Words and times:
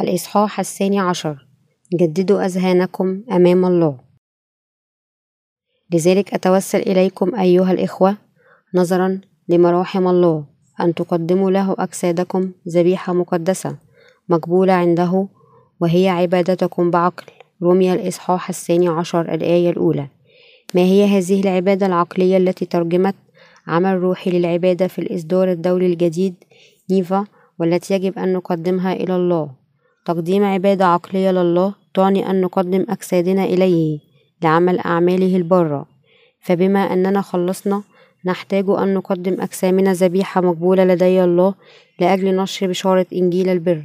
الإصحاح 0.00 0.60
الثاني 0.60 1.00
عشر. 1.00 1.46
جددوا 2.00 2.44
أذهانكم 2.44 3.22
أمام 3.32 3.64
الله. 3.64 3.98
لذلك 5.92 6.34
أتوسل 6.34 6.78
إليكم 6.78 7.34
أيها 7.34 7.72
الإخوة 7.72 8.16
نظرا 8.74 9.20
لمراحم 9.48 10.08
الله 10.08 10.44
أن 10.80 10.94
تقدموا 10.94 11.50
له 11.50 11.76
أجسادكم 11.78 12.52
ذبيحة 12.68 13.12
مقدسة 13.12 13.76
مقبولة 14.28 14.72
عنده 14.72 15.28
وهي 15.80 16.08
عبادتكم 16.08 16.90
بعقل. 16.90 17.24
رمي 17.62 17.92
الإصحاح 17.92 18.48
الثاني 18.48 18.88
عشر 18.88 19.34
الآية 19.34 19.70
الأولى. 19.70 20.08
ما 20.74 20.80
هي 20.80 21.04
هذه 21.04 21.40
العبادة 21.40 21.86
العقلية 21.86 22.36
التي 22.36 22.66
ترجمت 22.66 23.14
عمل 23.66 23.94
روحي 24.02 24.30
للعبادة 24.30 24.86
في 24.86 24.98
الإصدار 24.98 25.50
الدولي 25.50 25.86
الجديد 25.86 26.34
نيفا 26.90 27.26
والتي 27.58 27.94
يجب 27.94 28.18
أن 28.18 28.32
نقدمها 28.32 28.92
إلى 28.92 29.16
الله؟ 29.16 29.63
تقديم 30.04 30.44
عبادة 30.44 30.86
عقلية 30.86 31.30
لله 31.30 31.74
تعني 31.94 32.30
أن 32.30 32.40
نقدم 32.40 32.86
أجسادنا 32.88 33.44
إليه 33.44 33.98
لعمل 34.42 34.78
أعماله 34.78 35.36
البارة 35.36 35.86
فبما 36.40 36.92
أننا 36.92 37.20
خلصنا 37.20 37.82
نحتاج 38.24 38.64
أن 38.68 38.94
نقدم 38.94 39.40
أجسامنا 39.40 39.92
ذبيحة 39.92 40.40
مقبولة 40.40 40.84
لدي 40.84 41.24
الله 41.24 41.54
لأجل 42.00 42.36
نشر 42.36 42.66
بشارة 42.66 43.06
إنجيل 43.12 43.48
البر. 43.48 43.82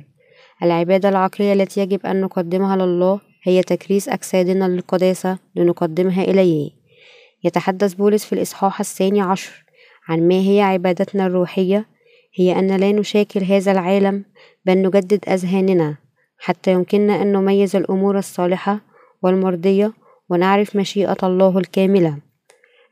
العبادة 0.64 1.10
العقلية 1.10 1.54
التي 1.54 1.82
يجب 1.82 2.06
أن 2.06 2.22
نقدمها 2.22 2.76
لله 2.76 3.20
هي 3.44 3.64
تكريس 3.64 4.10
أجسادنا 4.10 4.66
للقداسة 4.66 5.38
لنقدمها 5.56 6.24
إليه. 6.24 6.72
يتحدث 7.44 7.94
بولس 7.94 8.26
في 8.26 8.34
الإصحاح 8.34 8.80
الثاني 8.80 9.22
عشر 9.22 9.64
عن 10.08 10.28
ما 10.28 10.40
هي 10.40 10.62
عبادتنا 10.62 11.26
الروحية 11.28 11.86
هي 12.36 12.60
أن 12.60 12.76
لا 12.76 12.92
نشاكل 12.92 13.44
هذا 13.44 13.72
العالم 13.72 14.26
بل 14.66 14.78
نجدد 14.78 15.30
أذهاننا. 15.30 16.09
حتى 16.40 16.72
يمكننا 16.72 17.22
أن 17.22 17.32
نميز 17.32 17.76
الأمور 17.76 18.18
الصالحة 18.18 18.80
والمرضية 19.22 19.94
ونعرف 20.30 20.76
مشيئة 20.76 21.18
الله 21.24 21.58
الكاملة. 21.58 22.18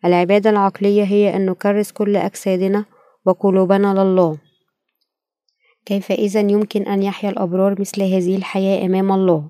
العبادة 0.05 0.49
العقلية 0.49 1.03
هي 1.03 1.35
أن 1.35 1.45
نكرس 1.45 1.91
كل 1.91 2.15
أجسادنا 2.15 2.85
وقلوبنا 3.25 4.03
لله. 4.03 4.37
كيف 5.85 6.11
إذا 6.11 6.39
يمكن 6.39 6.81
أن 6.81 7.03
يحيا 7.03 7.29
الأبرار 7.29 7.81
مثل 7.81 8.03
هذه 8.03 8.35
الحياة 8.35 8.85
أمام 8.85 9.11
الله؟ 9.11 9.43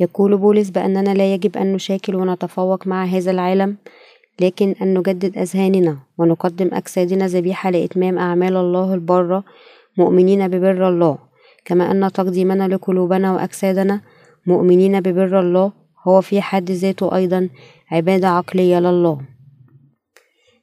يقول 0.00 0.36
بولس 0.36 0.70
بأننا 0.70 1.14
لا 1.14 1.34
يجب 1.34 1.56
أن 1.56 1.72
نشاكل 1.72 2.14
ونتفوق 2.14 2.86
مع 2.86 3.04
هذا 3.04 3.30
العالم 3.30 3.76
لكن 4.40 4.74
أن 4.82 4.98
نجدد 4.98 5.38
أذهاننا 5.38 5.98
ونقدم 6.18 6.70
أجسادنا 6.72 7.26
ذبيحة 7.26 7.70
لإتمام 7.70 8.18
أعمال 8.18 8.56
الله 8.56 8.94
البارة 8.94 9.44
مؤمنين 9.96 10.48
ببر 10.48 10.88
الله. 10.88 11.27
كما 11.68 11.90
أن 11.90 12.12
تقديمنا 12.12 12.68
لقلوبنا 12.68 13.32
وأجسادنا 13.32 14.00
مؤمنين 14.46 15.00
ببر 15.00 15.40
الله 15.40 15.72
هو 16.06 16.20
في 16.20 16.40
حد 16.40 16.70
ذاته 16.70 17.16
أيضا 17.16 17.48
عبادة 17.90 18.28
عقلية 18.28 18.78
لله. 18.80 19.20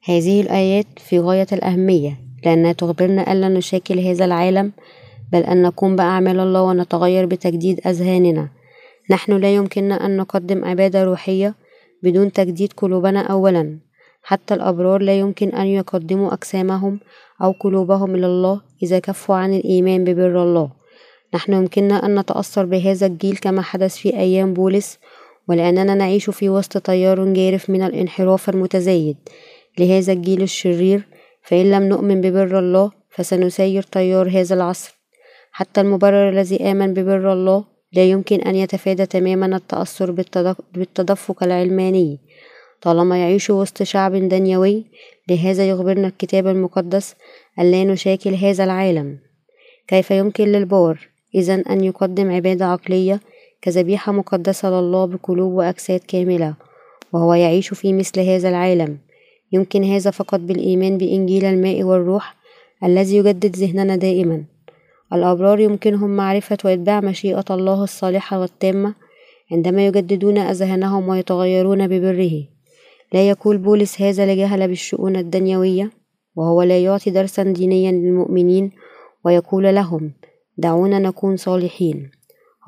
هذه 0.06 0.42
الآيات 0.42 0.86
في 0.98 1.20
غاية 1.20 1.48
الأهمية 1.52 2.18
لأنها 2.46 2.74
تخبرنا 2.74 3.32
ألا 3.32 3.50
نشاكل 3.50 4.00
هذا 4.00 4.26
العالم 4.26 4.72
بل 5.34 5.40
أن 5.40 5.62
نقوم 5.62 5.96
بأعمال 5.96 6.40
الله 6.40 6.62
ونتغير 6.62 7.26
بتجديد 7.26 7.88
أذهاننا. 7.88 8.50
نحن 9.12 9.32
لا 9.32 9.56
يمكننا 9.56 10.06
أن 10.06 10.18
نقدم 10.18 10.66
عبادة 10.66 11.04
روحية 11.04 11.56
بدون 12.04 12.32
تجديد 12.32 12.74
قلوبنا 12.74 13.22
أولا. 13.22 13.80
حتى 14.24 14.54
الأبرار 14.54 15.02
لا 15.02 15.20
يمكن 15.20 15.50
أن 15.50 15.68
يقدموا 15.68 16.34
أجسامهم 16.34 17.00
أو 17.42 17.52
قلوبهم 17.52 18.16
إلى 18.16 18.26
الله 18.26 18.62
إذا 18.84 19.00
كفوا 19.00 19.36
عن 19.36 19.54
الإيمان 19.54 20.04
ببر 20.04 20.44
الله. 20.44 20.85
نحن 21.36 21.54
يمكننا 21.54 22.06
أن 22.06 22.20
نتأثر 22.20 22.66
بهذا 22.66 23.06
الجيل 23.08 23.38
كما 23.38 23.62
حدث 23.62 23.96
في 23.96 24.10
أيام 24.20 24.54
بولس 24.54 25.00
ولأننا 25.48 25.96
نعيش 25.96 26.30
في 26.30 26.50
وسط 26.50 26.78
تيار 26.78 27.34
جارف 27.34 27.70
من 27.70 27.84
الانحراف 27.84 28.50
المتزايد. 28.50 29.18
لهذا 29.80 30.14
الجيل 30.14 30.42
الشرير 30.42 31.08
فإن 31.44 31.72
لم 31.72 31.84
نؤمن 31.84 32.22
ببر 32.22 32.60
الله 32.60 32.92
فسنسير 33.10 33.84
تيار 33.84 34.30
هذا 34.30 34.56
العصر. 34.56 34.96
حتى 35.52 35.82
المبرر 35.82 36.30
الذي 36.30 36.72
آمن 36.72 36.94
ببر 36.94 37.34
الله 37.34 37.64
لا 37.94 38.04
يمكن 38.04 38.42
أن 38.42 38.56
يتفادى 38.56 39.06
تماما 39.06 39.56
التأثر 39.56 40.12
بالتدفق 40.74 41.44
العلماني. 41.44 42.20
طالما 42.82 43.18
يعيش 43.18 43.50
وسط 43.50 43.84
شعب 43.84 44.16
دنيوي 44.16 44.86
لهذا 45.30 45.70
يخبرنا 45.70 46.08
الكتاب 46.08 46.48
المقدس 46.48 47.16
أن 47.60 47.72
لا 47.72 47.84
نشاكل 47.84 48.34
هذا 48.34 48.64
العالم 48.64 49.18
كيف 49.88 50.12
يمكن 50.12 50.44
للبار 50.44 51.15
إذا 51.36 51.54
أن 51.54 51.84
يقدم 51.84 52.32
عبادة 52.32 52.66
عقلية 52.66 53.20
كذبيحة 53.62 54.12
مقدسة 54.12 54.70
لله 54.70 55.06
بقلوب 55.06 55.54
وأجساد 55.54 56.00
كاملة 56.08 56.56
وهو 57.14 57.34
يعيش 57.34 57.74
في 57.74 57.94
مثل 57.94 58.20
هذا 58.20 58.50
العالم. 58.50 58.98
يمكن 59.52 59.84
هذا 59.84 60.12
فقط 60.12 60.40
بالإيمان 60.40 60.98
بإنجيل 60.98 61.46
الماء 61.46 61.84
والروح 61.84 62.36
الذي 62.84 63.18
يجدد 63.18 63.56
ذهننا 63.56 63.96
دائما. 63.96 64.44
الأبرار 65.14 65.60
يمكنهم 65.60 66.10
معرفة 66.10 66.58
وإتباع 66.66 67.02
مشيئة 67.02 67.46
الله 67.52 67.84
الصالحة 67.84 68.40
والتامة 68.40 68.96
عندما 69.52 69.88
يجددون 69.88 70.38
أذهانهم 70.38 71.10
ويتغيرون 71.10 71.88
ببره. 71.88 72.44
لا 73.14 73.30
يقول 73.30 73.58
بولس 73.58 74.02
هذا 74.02 74.34
لجهل 74.34 74.68
بالشؤون 74.68 75.16
الدنيوية 75.16 75.92
وهو 76.36 76.62
لا 76.62 76.80
يعطي 76.80 77.10
درسا 77.10 77.44
دينيا 77.44 77.92
للمؤمنين 77.92 78.72
ويقول 79.26 79.76
لهم 79.76 80.12
دعونا 80.58 81.00
نكون 81.00 81.38
صالحين. 81.38 82.12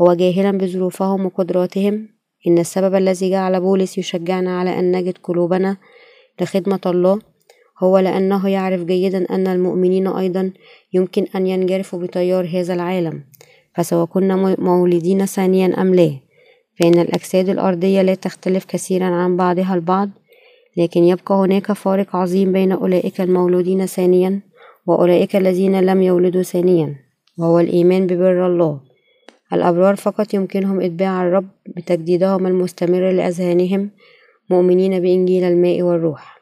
هو 0.01 0.13
جاهلا 0.13 0.51
بظروفهم 0.51 1.25
وقدراتهم. 1.25 2.09
إن 2.47 2.57
السبب 2.57 2.95
الذي 2.95 3.29
جعل 3.29 3.61
بولس 3.61 3.97
يشجعنا 3.97 4.59
على 4.59 4.79
أن 4.79 4.91
نجد 4.91 5.17
قلوبنا 5.17 5.77
لخدمة 6.41 6.79
الله 6.85 7.19
هو 7.79 7.97
لأنه 7.97 8.49
يعرف 8.49 8.83
جيدا 8.83 9.25
أن 9.29 9.47
المؤمنين 9.47 10.07
أيضا 10.07 10.51
يمكن 10.93 11.25
أن 11.35 11.47
ينجرفوا 11.47 11.99
بتيار 11.99 12.49
هذا 12.53 12.73
العالم. 12.73 13.23
فسواء 13.75 14.05
كنا 14.05 14.55
مولدين 14.59 15.25
ثانيا 15.25 15.81
أم 15.81 15.95
لا؟ 15.95 16.11
فإن 16.79 16.99
الأجساد 16.99 17.49
الأرضية 17.49 18.01
لا 18.01 18.15
تختلف 18.15 18.65
كثيرا 18.65 19.05
عن 19.05 19.37
بعضها 19.37 19.75
البعض 19.75 20.09
لكن 20.77 21.03
يبقى 21.03 21.35
هناك 21.35 21.71
فارق 21.71 22.15
عظيم 22.15 22.51
بين 22.51 22.71
أولئك 22.71 23.21
المولودين 23.21 23.85
ثانيا 23.85 24.41
وأولئك 24.85 25.35
الذين 25.35 25.79
لم 25.79 26.01
يولدوا 26.01 26.43
ثانيا. 26.43 27.06
وهو 27.37 27.59
الإيمان 27.59 28.07
ببر 28.07 28.47
الله. 28.47 28.81
الأبرار 29.53 29.95
فقط 29.95 30.33
يمكنهم 30.33 30.81
إتباع 30.81 31.23
الرب 31.23 31.47
بتجديدهم 31.75 32.47
المستمر 32.47 33.11
لأذهانهم 33.11 33.91
مؤمنين 34.49 34.99
بإنجيل 34.99 35.43
الماء 35.43 35.81
والروح. 35.81 36.37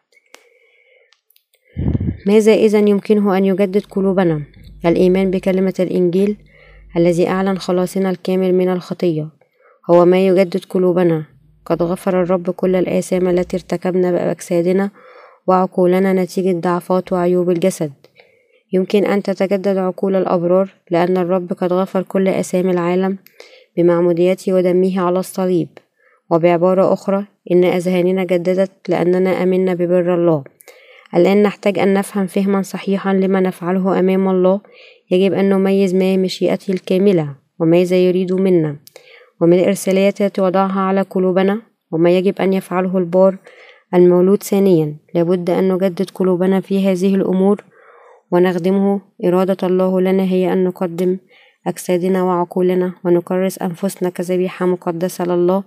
ماذا 2.28 2.54
إذا 2.54 2.80
يمكنه 2.80 3.38
أن 3.38 3.46
يجدد 3.46 3.86
قلوبنا؟ 3.86 4.42
الإيمان 4.86 5.32
بكلمة 5.32 5.74
الإنجيل 5.80 6.38
الذي 6.98 7.28
أعلن 7.28 7.58
خلاصنا 7.58 8.10
الكامل 8.10 8.54
من 8.54 8.70
الخطية. 8.70 9.30
هو 9.90 10.06
ما 10.06 10.28
يجدد 10.28 10.66
قلوبنا. 10.70 11.26
قد 11.66 11.84
غفر 11.84 12.22
الرب 12.22 12.50
كل 12.50 12.76
الآثام 12.76 13.28
التي 13.28 13.58
ارتكبنا 13.58 14.12
بأجسادنا 14.12 14.92
وعقولنا 15.48 16.14
نتيجة 16.14 16.60
ضعفات 16.60 17.14
وعيوب 17.14 17.50
الجسد. 17.50 17.92
يمكن 18.74 19.06
أن 19.06 19.24
تتجدد 19.24 19.78
عقول 19.78 20.16
الأبرار 20.16 20.70
لأن 20.92 21.18
الرب 21.18 21.54
قد 21.54 21.74
غفر 21.74 22.02
كل 22.02 22.28
آثام 22.28 22.70
العالم 22.70 23.18
بمعموديته 23.78 24.54
ودمه 24.54 25.02
على 25.02 25.20
الصليب. 25.20 25.68
وبعبارة 26.32 26.94
أخرى 26.94 27.26
إن 27.52 27.64
أذهاننا 27.64 28.24
جددت 28.24 28.72
لأننا 28.90 29.44
أمنا 29.44 29.74
ببر 29.74 30.16
الله. 30.16 30.44
الآن 31.16 31.44
نحتاج 31.44 31.80
أن 31.80 31.94
نفهم 31.94 32.28
فهما 32.28 32.62
صحيحا 32.62 33.14
لما 33.14 33.40
نفعله 33.40 34.00
أمام 34.00 34.30
الله. 34.30 34.62
يجب 35.12 35.34
أن 35.34 35.50
نميز 35.50 35.96
ما 35.96 36.18
مشيئته 36.18 36.72
الكاملة 36.74 37.36
وماذا 37.60 37.98
يريد 37.98 38.34
منا. 38.34 38.76
ومن 39.42 39.60
الإرساليات 39.60 40.22
التي 40.22 40.42
وضعها 40.42 40.80
على 40.80 41.02
قلوبنا 41.02 41.62
وما 41.92 42.18
يجب 42.18 42.42
أن 42.42 42.54
يفعله 42.54 42.98
البار 42.98 43.38
المولود 43.94 44.44
ثانيا. 44.44 44.96
لابد 45.14 45.50
أن 45.50 45.74
نجدد 45.74 46.10
قلوبنا 46.10 46.60
في 46.60 46.88
هذه 46.88 47.16
الأمور 47.16 47.64
ونخدمه 48.32 49.02
إرادة 49.26 49.68
الله 49.68 50.02
لنا 50.02 50.24
هي 50.24 50.54
أن 50.54 50.64
نقدم 50.64 51.18
أجسادنا 51.68 52.24
وعقولنا 52.24 52.94
ونكرس 53.04 53.58
أنفسنا 53.58 54.10
كذبيحة 54.10 54.66
مقدسة 54.66 55.26
لله 55.26 55.64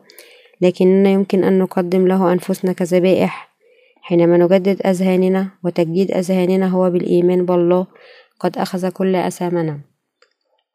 لكننا 0.60 1.10
يمكن 1.10 1.44
أن 1.44 1.58
نقدم 1.58 2.06
له 2.06 2.32
أنفسنا 2.32 2.72
كذبائح. 2.72 3.48
حينما 4.02 4.36
نجدد 4.36 4.86
أذهاننا 4.86 5.48
وتجديد 5.64 6.10
أذهاننا 6.10 6.68
هو 6.68 6.90
بالإيمان 6.90 7.46
بالله 7.46 7.86
قد 8.40 8.58
أخذ 8.58 8.88
كل 8.88 9.16
أثامنا. 9.16 9.80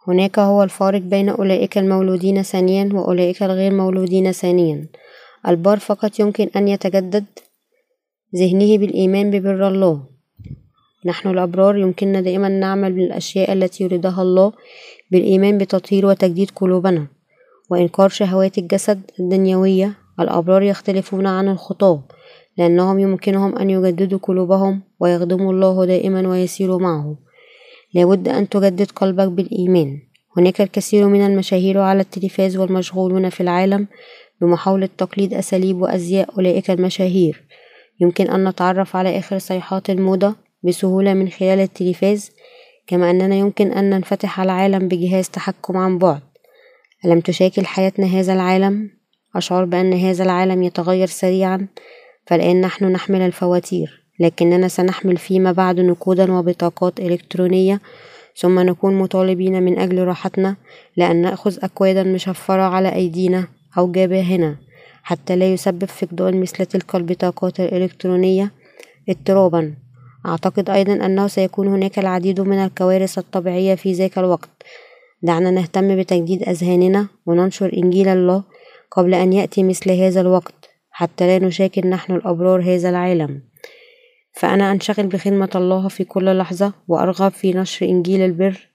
هناك 0.07 0.39
هو 0.39 0.63
الفارق 0.63 1.01
بين 1.01 1.29
أولئك 1.29 1.77
المولودين 1.77 2.43
ثانيا 2.43 2.89
وأولئك 2.93 3.43
الغير 3.43 3.73
مولودين 3.73 4.31
ثانيا. 4.31 4.87
البار 5.47 5.79
فقط 5.79 6.19
يمكن 6.19 6.49
أن 6.55 6.67
يتجدد 6.67 7.25
ذهنه 8.35 8.77
بالإيمان 8.77 9.31
ببر 9.31 9.67
الله. 9.67 10.12
نحن 11.05 11.29
الأبرار 11.29 11.77
يمكننا 11.77 12.21
دائما 12.21 12.49
نعمل 12.49 12.93
بالأشياء 12.93 13.53
التي 13.53 13.83
يريدها 13.83 14.21
الله 14.21 14.53
بالإيمان 15.11 15.57
بتطهير 15.57 16.05
وتجديد 16.05 16.51
قلوبنا. 16.55 17.07
وإنكار 17.69 18.09
شهوات 18.09 18.57
الجسد 18.57 19.01
الدنيوية 19.19 19.93
الأبرار 20.19 20.61
يختلفون 20.61 21.27
عن 21.27 21.49
الخطاة 21.49 22.03
لأنهم 22.57 22.99
يمكنهم 22.99 23.57
أن 23.57 23.69
يجددوا 23.69 24.19
قلوبهم 24.19 24.81
ويخدموا 24.99 25.53
الله 25.53 25.85
دائما 25.85 26.29
ويسيروا 26.29 26.79
معه. 26.79 27.15
لابد 27.93 28.27
أن 28.27 28.49
تجدد 28.49 28.91
قلبك 28.91 29.27
بالإيمان. 29.27 29.99
هناك 30.37 30.61
الكثير 30.61 31.07
من 31.07 31.25
المشاهير 31.25 31.79
على 31.79 32.01
التلفاز 32.01 32.57
والمشغولون 32.57 33.29
في 33.29 33.41
العالم 33.41 33.87
بمحاولة 34.41 34.89
تقليد 34.97 35.33
أساليب 35.33 35.81
وأزياء 35.81 36.29
أولئك 36.37 36.71
المشاهير. 36.71 37.43
يمكن 37.99 38.29
أن 38.29 38.47
نتعرف 38.47 38.95
على 38.95 39.19
آخر 39.19 39.37
صيحات 39.37 39.89
الموضة. 39.89 40.35
بسهولة 40.63 41.13
من 41.13 41.29
خلال 41.29 41.59
التلفاز 41.59 42.31
كما 42.87 43.11
أننا 43.11 43.35
يمكن 43.35 43.71
أن 43.71 43.89
ننفتح 43.89 44.39
على 44.39 44.45
العالم 44.45 44.87
بجهاز 44.87 45.29
تحكم 45.29 45.77
عن 45.77 45.97
بعد 45.97 46.21
ألم 47.05 47.19
تشاكل 47.19 47.65
حياتنا 47.65 48.05
هذا 48.05 48.33
العالم؟ 48.33 48.89
أشعر 49.35 49.65
بأن 49.65 49.93
هذا 49.93 50.23
العالم 50.23 50.63
يتغير 50.63 51.07
سريعا 51.07 51.67
فالآن 52.27 52.61
نحن 52.61 52.85
نحمل 52.85 53.21
الفواتير 53.21 54.03
لكننا 54.19 54.67
سنحمل 54.67 55.17
فيما 55.17 55.51
بعد 55.51 55.79
نقودا 55.79 56.33
وبطاقات 56.33 56.99
إلكترونية 56.99 57.81
ثم 58.35 58.59
نكون 58.59 58.95
مطالبين 58.95 59.63
من 59.63 59.79
أجل 59.79 60.03
راحتنا 60.03 60.55
لأن 60.97 61.21
نأخذ 61.21 61.57
أكوادا 61.63 62.03
مشفرة 62.03 62.61
على 62.61 62.93
أيدينا 62.93 63.47
أو 63.77 63.91
جباهنا 63.91 64.55
حتى 65.03 65.35
لا 65.35 65.53
يسبب 65.53 65.85
فقدان 65.85 66.41
مثل 66.41 66.65
تلك 66.65 66.95
البطاقات 66.95 67.59
الإلكترونية 67.59 68.51
اضطرابا 69.09 69.73
أعتقد 70.25 70.69
أيضا 70.69 70.93
أنه 70.93 71.27
سيكون 71.27 71.67
هناك 71.67 71.99
العديد 71.99 72.41
من 72.41 72.57
الكوارث 72.57 73.17
الطبيعية 73.17 73.75
في 73.75 73.93
ذاك 73.93 74.17
الوقت. 74.17 74.49
دعنا 75.21 75.51
نهتم 75.51 75.95
بتجديد 75.99 76.43
أذهاننا 76.43 77.07
وننشر 77.25 77.73
إنجيل 77.77 78.07
الله 78.07 78.43
قبل 78.91 79.13
أن 79.13 79.33
يأتي 79.33 79.63
مثل 79.63 79.91
هذا 79.91 80.21
الوقت 80.21 80.69
حتى 80.91 81.27
لا 81.27 81.45
نشاكل 81.45 81.87
نحن 81.87 82.15
الأبرار 82.15 82.61
هذا 82.61 82.89
العالم. 82.89 83.41
فأنا 84.33 84.71
أنشغل 84.71 85.07
بخدمة 85.07 85.49
الله 85.55 85.87
في 85.87 86.03
كل 86.03 86.37
لحظة 86.37 86.73
وأرغب 86.87 87.31
في 87.31 87.53
نشر 87.53 87.85
إنجيل 87.85 88.21
البر 88.21 88.69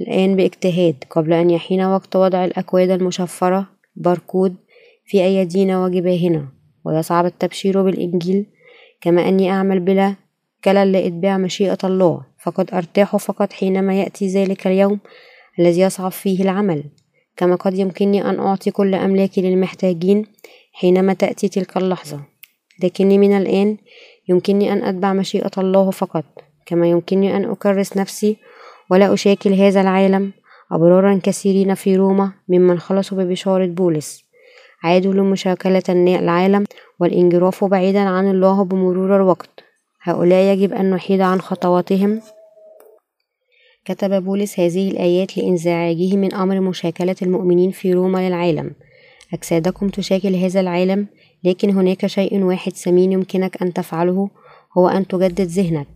الآن 0.00 0.36
باجتهاد 0.36 0.94
قبل 1.10 1.32
أن 1.32 1.50
يحين 1.50 1.82
وقت 1.82 2.16
وضع 2.16 2.44
الأكواد 2.44 2.90
المشفرة 2.90 3.66
باركود 3.96 4.56
في 5.04 5.24
أيدينا 5.24 5.84
وجباهنا. 5.84 6.48
ويصعب 6.84 7.26
التبشير 7.26 7.82
بالإنجيل 7.82 8.46
كما 9.00 9.28
أني 9.28 9.50
أعمل 9.50 9.80
بلا 9.80 10.14
كلل 10.64 10.92
لإتباع 10.92 11.38
مشيئة 11.38 11.78
الله 11.84 12.20
فقد 12.42 12.74
أرتاح 12.74 13.16
فقط 13.16 13.52
حينما 13.52 14.00
يأتي 14.00 14.26
ذلك 14.26 14.66
اليوم 14.66 14.98
الذي 15.58 15.80
يصعب 15.80 16.12
فيه 16.12 16.42
العمل. 16.42 16.84
كما 17.36 17.54
قد 17.54 17.78
يمكنني 17.78 18.30
أن 18.30 18.38
أعطي 18.38 18.70
كل 18.70 18.94
أملاكي 18.94 19.42
للمحتاجين 19.42 20.26
حينما 20.72 21.12
تأتي 21.12 21.48
تلك 21.48 21.76
اللحظة. 21.76 22.20
لكني 22.82 23.18
من 23.18 23.36
الآن 23.36 23.76
يمكنني 24.28 24.72
أن 24.72 24.82
أتبع 24.82 25.12
مشيئة 25.12 25.50
الله 25.58 25.90
فقط 25.90 26.24
كما 26.66 26.86
يمكنني 26.86 27.36
أن 27.36 27.44
أكرس 27.44 27.96
نفسي 27.96 28.36
ولا 28.90 29.14
أشاكل 29.14 29.52
هذا 29.52 29.80
العالم 29.80 30.32
أبرارا 30.72 31.20
كثيرين 31.22 31.74
في 31.74 31.96
روما 31.96 32.32
ممن 32.48 32.78
خلصوا 32.78 33.18
ببشارة 33.18 33.66
بولس. 33.66 34.24
عادوا 34.82 35.12
لمشاكلة 35.12 35.82
العالم 35.88 36.64
والانجراف 37.00 37.64
بعيدا 37.64 38.00
عن 38.00 38.30
الله 38.30 38.64
بمرور 38.64 39.16
الوقت. 39.16 39.59
هؤلاء 40.02 40.54
يجب 40.54 40.72
أن 40.72 40.90
نحيد 40.90 41.20
عن 41.20 41.40
خطواتهم. 41.40 42.20
كتب 43.84 44.24
بولس 44.24 44.60
هذه 44.60 44.90
الآيات 44.90 45.38
لإنزعاجه 45.38 46.16
من 46.16 46.34
أمر 46.34 46.60
مشاكلة 46.60 47.16
المؤمنين 47.22 47.70
في 47.70 47.92
روما 47.92 48.28
للعالم. 48.28 48.74
أجسادكم 49.34 49.88
تشاكل 49.88 50.34
هذا 50.34 50.60
العالم 50.60 51.06
لكن 51.44 51.70
هناك 51.70 52.06
شيء 52.06 52.42
واحد 52.42 52.72
ثمين 52.72 53.12
يمكنك 53.12 53.62
أن 53.62 53.72
تفعله 53.72 54.30
هو 54.78 54.88
أن 54.88 55.06
تجدد 55.06 55.40
ذهنك. 55.40 55.86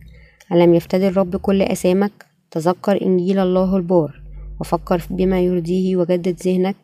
ألم 0.51 0.73
يفتدي 0.73 1.07
الرب 1.07 1.35
كل 1.35 1.61
أسامك؟ 1.61 2.25
تذكر 2.51 3.01
إنجيل 3.01 3.39
الله 3.39 3.77
البار. 3.77 4.21
وفكر 4.61 5.01
بما 5.09 5.41
يرضيه 5.41 5.95
وجدد 5.95 6.41
ذهنك 6.41 6.75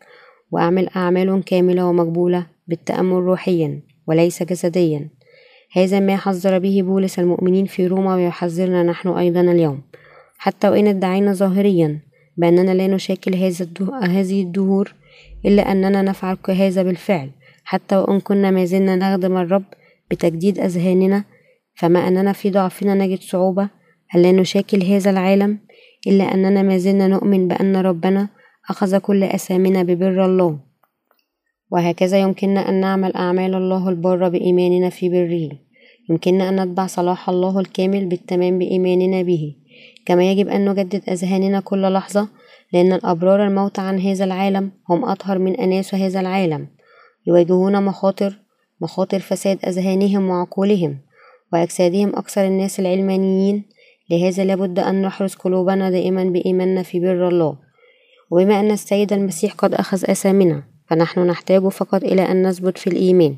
وأعمل 0.50 0.88
أعمال 0.96 1.44
كاملة 1.44 1.86
ومقبولة 1.86 2.46
بالتأمل 2.68 3.16
روحيا 3.16 3.80
وليس 4.06 4.42
جسديا. 4.42 5.21
هذا 5.72 6.00
ما 6.00 6.16
حذر 6.16 6.58
به 6.58 6.82
بولس 6.82 7.18
المؤمنين 7.18 7.66
في 7.66 7.86
روما 7.86 8.14
ويحذرنا 8.14 8.82
نحن 8.82 9.08
أيضا 9.08 9.40
اليوم. 9.40 9.80
حتى 10.38 10.68
وإن 10.68 10.86
ادعينا 10.86 11.32
ظاهريا 11.32 12.00
بأننا 12.36 12.74
لا 12.74 12.86
نشاكل 12.86 13.34
هذه 13.34 14.42
الدهور 14.42 14.94
إلا 15.44 15.72
أننا 15.72 16.02
نفعل 16.02 16.34
كهذا 16.34 16.82
بالفعل. 16.82 17.30
حتى 17.64 17.96
وإن 17.96 18.20
كنا 18.20 18.50
ما 18.50 18.64
زلنا 18.64 18.96
نخدم 18.96 19.36
الرب 19.36 19.64
بتجديد 20.10 20.58
أذهاننا 20.58 21.24
فما 21.74 22.08
أننا 22.08 22.32
في 22.32 22.50
ضعفنا 22.50 22.94
نجد 22.94 23.20
صعوبة 23.20 23.68
ألا 24.14 24.32
نشاكل 24.32 24.84
هذا 24.84 25.10
العالم 25.10 25.58
إلا 26.06 26.34
أننا 26.34 26.62
ما 26.62 26.78
زلنا 26.78 27.08
نؤمن 27.08 27.48
بأن 27.48 27.76
ربنا 27.76 28.28
أخذ 28.70 28.98
كل 28.98 29.24
أثامنا 29.24 29.82
ببر 29.82 30.24
الله 30.24 30.58
وهكذا 31.70 32.18
يمكننا 32.20 32.68
أن 32.68 32.80
نعمل 32.80 33.14
أعمال 33.14 33.54
الله 33.54 33.88
البارة 33.88 34.28
بإيماننا 34.28 34.90
في 34.90 35.08
بره. 35.08 35.61
يمكننا 36.10 36.48
أن 36.48 36.60
نتبع 36.60 36.86
صلاح 36.86 37.28
الله 37.28 37.60
الكامل 37.60 38.06
بالتمام 38.06 38.58
بإيماننا 38.58 39.22
به. 39.22 39.54
كما 40.06 40.30
يجب 40.30 40.48
أن 40.48 40.68
نجدد 40.70 41.02
أذهاننا 41.08 41.60
كل 41.60 41.92
لحظة 41.92 42.28
لأن 42.72 42.92
الأبرار 42.92 43.46
الموت 43.46 43.78
عن 43.78 44.00
هذا 44.00 44.24
العالم 44.24 44.70
هم 44.88 45.04
أطهر 45.04 45.38
من 45.38 45.56
أناس 45.56 45.94
هذا 45.94 46.20
العالم. 46.20 46.68
يواجهون 47.26 47.84
مخاطر 47.84 48.38
مخاطر 48.80 49.18
فساد 49.18 49.58
أذهانهم 49.66 50.30
وعقولهم 50.30 50.98
وأجسادهم 51.52 52.08
أكثر 52.16 52.46
الناس 52.46 52.80
العلمانيين. 52.80 53.64
لهذا 54.10 54.44
لابد 54.44 54.78
أن 54.78 55.02
نحرس 55.02 55.34
قلوبنا 55.34 55.90
دائما 55.90 56.24
بإيماننا 56.24 56.82
في 56.82 57.00
بر 57.00 57.28
الله. 57.28 57.56
وبما 58.30 58.60
أن 58.60 58.70
السيد 58.70 59.12
المسيح 59.12 59.52
قد 59.52 59.74
أخذ 59.74 60.10
أثامنا 60.10 60.62
فنحن 60.86 61.20
نحتاج 61.20 61.68
فقط 61.68 62.04
إلى 62.04 62.22
أن 62.22 62.46
نثبت 62.46 62.78
في 62.78 62.86
الإيمان. 62.86 63.36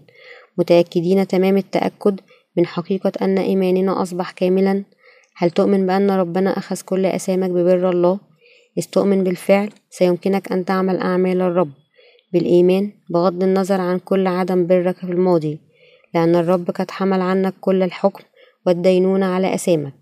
متأكدين 0.58 1.26
تمام 1.26 1.56
التأكد 1.56 2.20
من 2.56 2.66
حقيقة 2.66 3.12
أن 3.22 3.38
إيماننا 3.38 4.02
أصبح 4.02 4.30
كاملا؟ 4.30 4.84
هل 5.36 5.50
تؤمن 5.50 5.86
بأن 5.86 6.10
ربنا 6.10 6.58
أخذ 6.58 6.80
كل 6.80 7.06
أثامك 7.06 7.50
ببر 7.50 7.90
الله؟ 7.90 8.18
إذ 8.78 8.84
تؤمن 8.84 9.24
بالفعل 9.24 9.70
سيمكنك 9.90 10.52
أن 10.52 10.64
تعمل 10.64 10.96
أعمال 10.96 11.40
الرب. 11.40 11.70
بالإيمان 12.34 12.90
بغض 13.10 13.42
النظر 13.42 13.80
عن 13.80 13.98
كل 13.98 14.26
عدم 14.26 14.66
برك 14.66 14.96
في 14.96 15.04
الماضي 15.12 15.58
لأن 16.14 16.36
الرب 16.36 16.70
قد 16.70 16.90
حمل 16.90 17.20
عنك 17.20 17.54
كل 17.60 17.82
الحكم 17.82 18.24
والدينونة 18.66 19.26
على 19.26 19.54
أثامك 19.54 19.94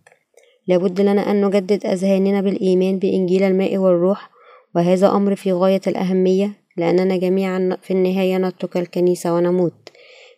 لابد 0.69 1.01
لنا 1.01 1.31
أن 1.31 1.45
نجدد 1.45 1.87
أذهاننا 1.87 2.41
بالإيمان 2.41 2.99
بإنجيل 2.99 3.43
الماء 3.43 3.79
والروح 3.79 4.31
وهذا 4.75 5.11
أمر 5.11 5.35
في 5.37 5.53
غاية 5.53 5.81
الأهمية 5.87 6.53
لأننا 6.77 7.17
جميعا 7.17 7.79
في 7.83 7.91
النهاية 7.91 8.39
نترك 8.39 8.77
الكنيسة 8.77 9.35
ونموت. 9.35 9.92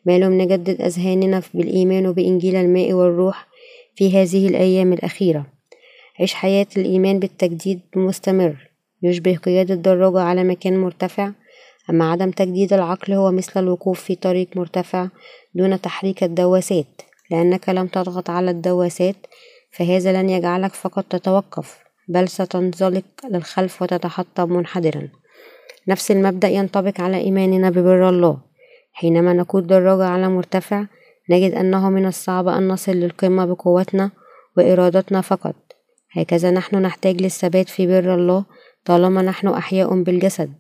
ما 0.07 0.19
لم 0.19 0.41
نجدد 0.43 0.81
أذهاننا 0.81 1.43
بالإيمان 1.55 2.13
بإنجيل 2.13 2.57
الماء 2.57 2.93
والروح 2.93 3.47
في 3.97 4.19
هذه 4.19 4.49
الأيام 4.49 4.93
الأخيرة. 4.93 5.47
عيش 6.21 6.35
حياة 6.35 6.67
الإيمان 6.77 7.19
بالتجديد 7.19 7.81
مستمر. 7.97 8.71
يشبه 9.03 9.37
قيادة 9.37 9.75
دراجة 9.75 10.21
على 10.21 10.45
مكان 10.45 10.79
مرتفع. 10.79 11.31
أما 11.91 12.11
عدم 12.11 12.31
تجديد 12.31 12.73
العقل 12.73 13.13
هو 13.13 13.33
مثل 13.33 13.61
الوقوف 13.61 14.01
في 14.01 14.15
طريق 14.15 14.49
مرتفع 14.57 15.09
دون 15.55 15.81
تحريك 15.81 16.25
الدواسات. 16.25 16.87
لأنك 17.31 17.69
لم 17.69 17.87
تضغط 17.87 18.31
على 18.31 18.51
الدواسات 18.51 19.17
فهذا 19.71 20.23
لن 20.23 20.31
يجعلك 20.31 20.75
فقط 20.75 21.05
تتوقف 21.05 21.79
بل 22.09 22.29
ستنزلق 22.29 23.05
للخلف 23.31 23.83
وتتحطم 23.83 24.53
منحدرا. 24.53 25.09
نفس 25.89 26.11
المبدأ 26.11 26.49
ينطبق 26.49 27.01
على 27.01 27.17
إيماننا 27.17 27.71
ببر 27.71 28.09
الله. 28.09 28.54
حينما 28.95 29.33
نقود 29.33 29.67
دراجة 29.67 30.05
على 30.05 30.29
مرتفع 30.29 30.85
نجد 31.31 31.53
أنه 31.55 31.91
من 31.91 32.07
الصعب 32.07 32.49
أن 32.49 32.69
نصل 32.69 32.93
للقمة 32.93 33.45
بقوتنا 33.45 34.11
وإرادتنا 34.57 35.21
فقط. 35.21 35.55
هكذا 36.13 36.51
نحن 36.51 36.77
نحتاج 36.77 37.23
للثبات 37.23 37.69
في 37.69 37.87
بر 37.87 38.15
الله 38.15 38.45
طالما 38.85 39.23
نحن 39.23 39.49
أحياء 39.49 40.03
بالجسد. 40.03 40.53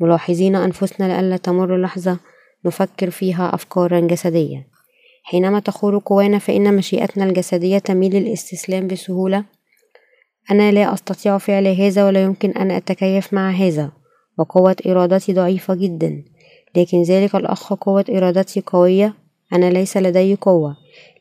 ملاحظين 0.00 0.56
أنفسنا 0.56 1.06
لئلا 1.06 1.36
تمر 1.36 1.76
لحظة 1.80 2.18
نفكر 2.64 3.10
فيها 3.10 3.54
أفكارا 3.54 4.00
جسدية. 4.00 4.66
حينما 5.22 5.60
تخور 5.60 5.98
قوانا 5.98 6.38
فإن 6.38 6.76
مشيئتنا 6.76 7.24
الجسدية 7.24 7.78
تميل 7.78 8.16
للاستسلام 8.16 8.86
بسهولة. 8.86 9.44
أنا 10.50 10.72
لا 10.72 10.94
أستطيع 10.94 11.38
فعل 11.38 11.66
هذا 11.66 12.06
ولا 12.06 12.22
يمكن 12.22 12.50
أن 12.50 12.70
أتكيف 12.70 13.32
مع 13.34 13.50
هذا. 13.50 13.92
وقوة 14.38 14.76
إرادتي 14.86 15.32
ضعيفة 15.32 15.74
جدا. 15.74 16.24
لكن 16.76 17.02
ذلك 17.02 17.34
الأخ 17.34 17.72
قوة 17.72 18.04
إرادتي 18.10 18.62
قوية 18.66 19.14
أنا 19.52 19.70
ليس 19.70 19.96
لدي 19.96 20.34
قوة. 20.34 20.76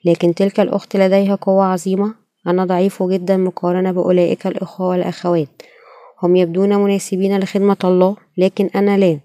لكن 0.05 0.35
تلك 0.35 0.59
الأخت 0.59 0.95
لديها 0.97 1.35
قوة 1.35 1.65
عظيمة 1.65 2.15
أنا 2.47 2.65
ضعيف 2.65 3.03
جدا 3.03 3.37
مقارنة 3.37 3.91
بأولئك 3.91 4.47
الأخوة 4.47 4.87
والأخوات. 4.87 5.47
هم 6.23 6.35
يبدون 6.35 6.75
مناسبين 6.75 7.39
لخدمة 7.39 7.77
الله 7.83 8.15
لكن 8.37 8.69
أنا 8.75 8.97
لا. 8.97 9.19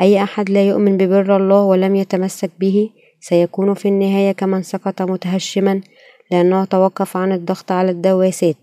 أي 0.00 0.22
أحد 0.22 0.50
لا 0.50 0.68
يؤمن 0.68 0.96
ببر 0.96 1.36
الله 1.36 1.62
ولم 1.62 1.96
يتمسك 1.96 2.50
به 2.60 2.90
سيكون 3.20 3.74
في 3.74 3.88
النهاية 3.88 4.32
كمن 4.32 4.62
سقط 4.62 5.02
متهشما 5.02 5.80
لأنه 6.30 6.64
توقف 6.64 7.16
عن 7.16 7.32
الضغط 7.32 7.72
على 7.72 7.90
الدواسات. 7.90 8.56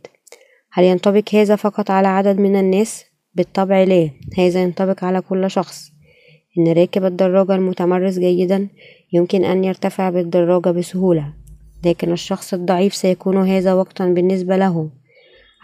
هل 0.72 0.84
ينطبق 0.84 1.36
هذا 1.36 1.56
فقط 1.56 1.92
على 1.92 2.08
عدد 2.08 2.40
من 2.40 2.56
الناس؟ 2.56 3.06
بالطبع 3.34 3.84
لا. 3.84 4.10
هذا 4.38 4.64
ينطبق 4.64 5.04
على 5.04 5.22
كل 5.22 5.52
شخص. 5.52 5.95
إن 6.58 6.68
راكب 6.68 7.06
الدراجة 7.06 7.56
المتمرس 7.56 8.20
جيدا 8.20 8.68
يمكن 9.14 9.44
أن 9.46 9.64
يرتفع 9.64 10.10
بالدراجة 10.10 10.70
بسهولة 10.70 11.34
لكن 11.86 12.12
الشخص 12.12 12.54
الضعيف 12.54 12.96
سيكون 12.96 13.38
هذا 13.50 13.74
وقتا 13.74 14.06
بالنسبة 14.06 14.58
له. 14.58 14.90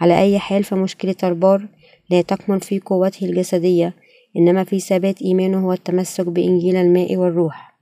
على 0.00 0.20
أي 0.20 0.38
حال 0.38 0.64
فمشكلة 0.64 1.16
البار 1.24 1.68
لا 2.10 2.22
تكمن 2.22 2.58
في 2.58 2.80
قوته 2.80 3.26
الجسدية 3.26 3.94
إنما 4.36 4.64
في 4.64 4.80
ثبات 4.80 5.22
إيمانه 5.22 5.68
والتمسك 5.68 6.26
بإنجيل 6.26 6.76
الماء 6.76 7.16
والروح. 7.16 7.74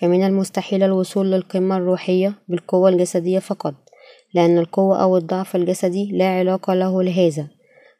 فمن 0.00 0.26
المستحيل 0.26 0.82
الوصول 0.82 1.32
للقمة 1.32 1.76
الروحية 1.76 2.34
بالقوة 2.48 2.88
الجسدية 2.88 3.38
فقط 3.38 3.74
لأن 4.34 4.58
القوة 4.58 5.02
أو 5.02 5.16
الضعف 5.16 5.56
الجسدي 5.56 6.10
لا 6.12 6.28
علاقة 6.28 6.74
له 6.74 7.02
لهذا. 7.02 7.55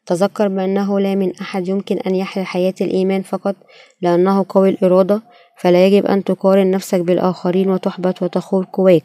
تذكر 0.07 0.47
بأنه 0.47 0.99
لا 0.99 1.15
من 1.15 1.35
أحد 1.41 1.67
يمكن 1.67 1.97
أن 1.97 2.15
يحيا 2.15 2.43
حياة 2.43 2.73
الإيمان 2.81 3.21
فقط 3.21 3.55
لأنه 4.01 4.45
قوي 4.49 4.69
الإرادة 4.69 5.21
فلا 5.57 5.87
يجب 5.87 6.05
أن 6.05 6.23
تقارن 6.23 6.71
نفسك 6.71 6.99
بالآخرين 6.99 7.69
وتحبط 7.69 8.21
وتخور 8.21 8.67
قواك 8.73 9.03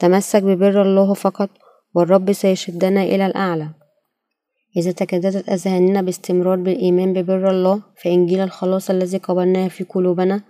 تمسك 0.00 0.42
ببر 0.42 0.82
الله 0.82 1.14
فقط 1.14 1.50
والرب 1.94 2.32
سيشدنا 2.32 3.02
إلى 3.02 3.26
الأعلى. 3.26 3.68
إذا 4.76 4.92
تجددت 4.92 5.48
أذهاننا 5.48 6.02
باستمرار 6.02 6.56
بالإيمان 6.56 7.12
ببر 7.12 7.50
الله 7.50 7.82
فإنجيل 8.02 8.40
الخلاص 8.40 8.90
الذي 8.90 9.18
قبلناه 9.18 9.68
في 9.68 9.84
قلوبنا 9.84 10.40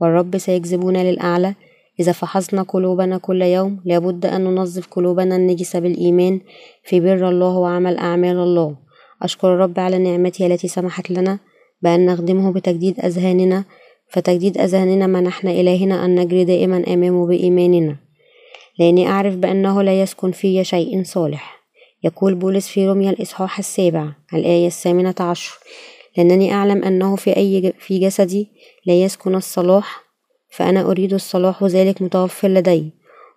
والرب 0.00 0.38
سيجذبنا 0.38 1.10
للأعلى. 1.10 1.54
إذا 2.00 2.12
فحصنا 2.12 2.62
قلوبنا 2.62 3.18
كل 3.18 3.42
يوم 3.42 3.80
لابد 3.84 4.26
أن 4.26 4.44
ننظف 4.44 4.86
قلوبنا 4.86 5.36
النجسة 5.36 5.78
بالإيمان 5.78 6.40
في 6.84 7.00
بر 7.00 7.28
الله 7.28 7.56
وعمل 7.56 7.96
أعمال 7.96 8.36
الله. 8.36 8.85
أشكر 9.22 9.54
الرب 9.54 9.80
على 9.80 9.98
نعمته 9.98 10.46
التي 10.46 10.68
سمحت 10.68 11.10
لنا 11.10 11.38
بأن 11.82 12.06
نخدمه 12.06 12.52
بتجديد 12.52 13.00
أذهاننا 13.00 13.64
فتجديد 14.08 14.58
أذهاننا 14.58 15.06
منحنا 15.06 15.50
إلهنا 15.50 16.04
أن 16.04 16.20
نجري 16.20 16.44
دائما 16.44 16.84
أمامه 16.88 17.26
بإيماننا. 17.26 17.96
لأني 18.78 19.08
أعرف 19.08 19.34
بأنه 19.34 19.82
لا 19.82 20.02
يسكن 20.02 20.32
في 20.32 20.64
شيء 20.64 21.02
صالح. 21.02 21.56
يقول 22.04 22.34
بولس 22.34 22.68
في 22.68 22.88
رمية 22.88 23.10
الإصحاح 23.10 23.58
السابع 23.58 24.12
الآية 24.34 24.66
الثامنة 24.66 25.14
عشر 25.20 25.58
لأنني 26.16 26.52
أعلم 26.52 26.84
أنه 26.84 27.16
في 27.16 27.36
أي 27.36 27.72
في 27.78 27.98
جسدي 27.98 28.48
لا 28.86 28.94
يسكن 28.94 29.34
الصلاح 29.34 30.02
فأنا 30.50 30.90
أريد 30.90 31.14
الصلاح 31.14 31.62
وذلك 31.62 32.02
متوفر 32.02 32.48
لدي 32.48 32.90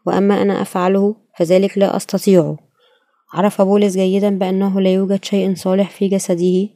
وأما 0.05 0.41
أنا 0.41 0.62
أفعله 0.62 1.15
فذلك 1.38 1.77
لا 1.77 1.95
أستطيعه 1.95 2.57
عرف 3.33 3.62
بولس 3.62 3.98
جيدا 3.98 4.29
بأنه 4.38 4.81
لا 4.81 4.93
يوجد 4.93 5.25
شيء 5.25 5.55
صالح 5.55 5.89
في 5.89 6.07
جسده 6.07 6.69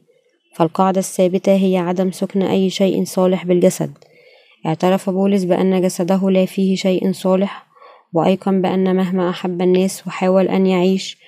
فالقاعدة 0.54 0.98
الثابتة 0.98 1.52
هي 1.52 1.76
عدم 1.76 2.10
سكن 2.10 2.42
أي 2.42 2.70
شيء 2.70 3.04
صالح 3.04 3.44
بالجسد. 3.44 3.92
اعترف 4.66 5.10
بولس 5.10 5.44
بأن 5.44 5.82
جسده 5.82 6.30
لا 6.30 6.46
فيه 6.46 6.76
شيء 6.76 7.12
صالح 7.12 7.66
وأيقن 8.12 8.62
بأن 8.62 8.96
مهما 8.96 9.30
أحب 9.30 9.62
الناس 9.62 10.06
وحاول 10.06 10.48
أن 10.48 10.66
يعيش 10.66 11.18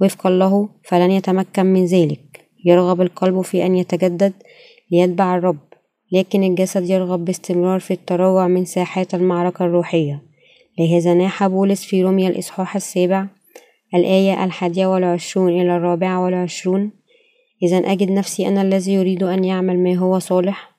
وفقا 0.00 0.30
له 0.30 0.68
فلن 0.84 1.10
يتمكن 1.10 1.66
من 1.66 1.84
ذلك. 1.84 2.48
يرغب 2.64 3.00
القلب 3.00 3.40
في 3.40 3.66
أن 3.66 3.76
يتجدد 3.76 4.32
ليتبع 4.90 5.36
الرب 5.36 5.58
لكن 6.12 6.42
الجسد 6.42 6.90
يرغب 6.90 7.24
باستمرار 7.24 7.80
في 7.80 7.90
التروع 7.90 8.48
من 8.48 8.64
ساحات 8.64 9.14
المعركة 9.14 9.64
الروحية. 9.64 10.22
لهذا 10.78 11.14
ناح 11.14 11.46
بولس 11.46 11.84
في 11.84 12.04
رمي 12.04 12.26
الإصحاح 12.26 12.76
السابع 12.76 13.26
الآية 13.94 14.44
الحادية 14.44 14.86
والعشرون 14.86 15.48
إلى 15.48 15.76
الرابعة 15.76 16.24
والعشرون. 16.24 16.90
إذا 17.62 17.76
أجد 17.76 18.10
نفسي 18.10 18.48
أنا 18.48 18.62
الذي 18.62 18.94
يريد 18.94 19.22
أن 19.22 19.44
يعمل 19.44 19.78
ما 19.78 19.94
هو 19.94 20.18
صالح 20.18 20.72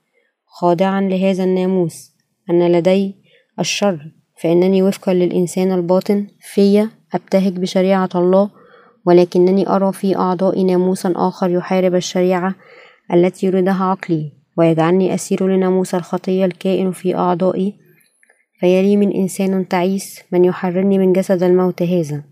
خاضعا 0.46 1.02
لهذا 1.02 1.44
الناموس 1.44 2.12
أن 2.50 2.72
لدي 2.72 3.16
الشر 3.60 4.12
فإنني 4.42 4.84
وفقا 4.84 5.14
للإنسان 5.14 5.72
الباطن 5.72 6.28
في 6.42 6.88
أبتهج 7.14 7.60
بشريعة 7.60 8.10
الله 8.16 8.50
ولكنني 9.06 9.70
أرى 9.70 9.94
في 9.94 10.16
أعضائي 10.16 10.64
ناموسا 10.64 11.14
آخر 11.16 11.50
يحارب 11.50 11.96
الشريعة 11.96 12.56
التي 13.14 13.46
يريدها 13.46 13.84
عقلي 13.84 14.32
ويجعلني 14.58 15.14
أسير 15.14 15.48
لناموس 15.48 15.96
الخطية 15.96 16.46
الكائن 16.46 16.92
في 16.92 17.16
أعضائي 17.16 17.74
فيلي 18.60 18.98
من 18.98 19.12
إنسان 19.12 19.68
تعيس 19.68 20.24
من 20.32 20.46
يحررني 20.46 20.98
من 20.98 21.14
جسد 21.14 21.44
الموت 21.44 21.82
هذا. 21.82 22.24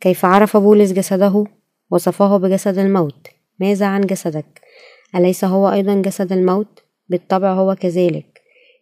كيف 0.00 0.24
عرف 0.24 0.56
بولس 0.56 0.92
جسده؟ 0.92 1.44
وصفه 1.90 2.36
بجسد 2.36 2.78
الموت. 2.78 3.26
ماذا 3.60 3.86
عن 3.86 4.00
جسدك؟ 4.00 4.60
أليس 5.14 5.44
هو 5.44 5.72
أيضا 5.72 5.94
جسد 5.94 6.32
الموت؟ 6.32 6.82
بالطبع 7.08 7.52
هو 7.52 7.74
كذلك. 7.74 8.40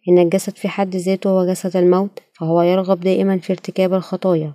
إن 0.09 0.19
الجسد 0.19 0.57
في 0.57 0.67
حد 0.67 0.95
ذاته 0.95 1.29
هو 1.29 1.47
جسد 1.47 1.77
الموت 1.77 2.19
فهو 2.33 2.61
يرغب 2.61 2.99
دائما 2.99 3.37
في 3.37 3.53
ارتكاب 3.53 3.93
الخطايا 3.93 4.53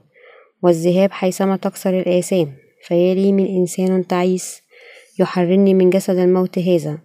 والذهاب 0.62 1.12
حيثما 1.12 1.56
تكسر 1.56 2.00
الآثام. 2.00 2.52
فيالي 2.82 3.32
من 3.32 3.46
إنسان 3.46 4.06
تعيس 4.06 4.62
يحررني 5.18 5.74
من 5.74 5.90
جسد 5.90 6.16
الموت 6.16 6.58
هذا. 6.58 6.98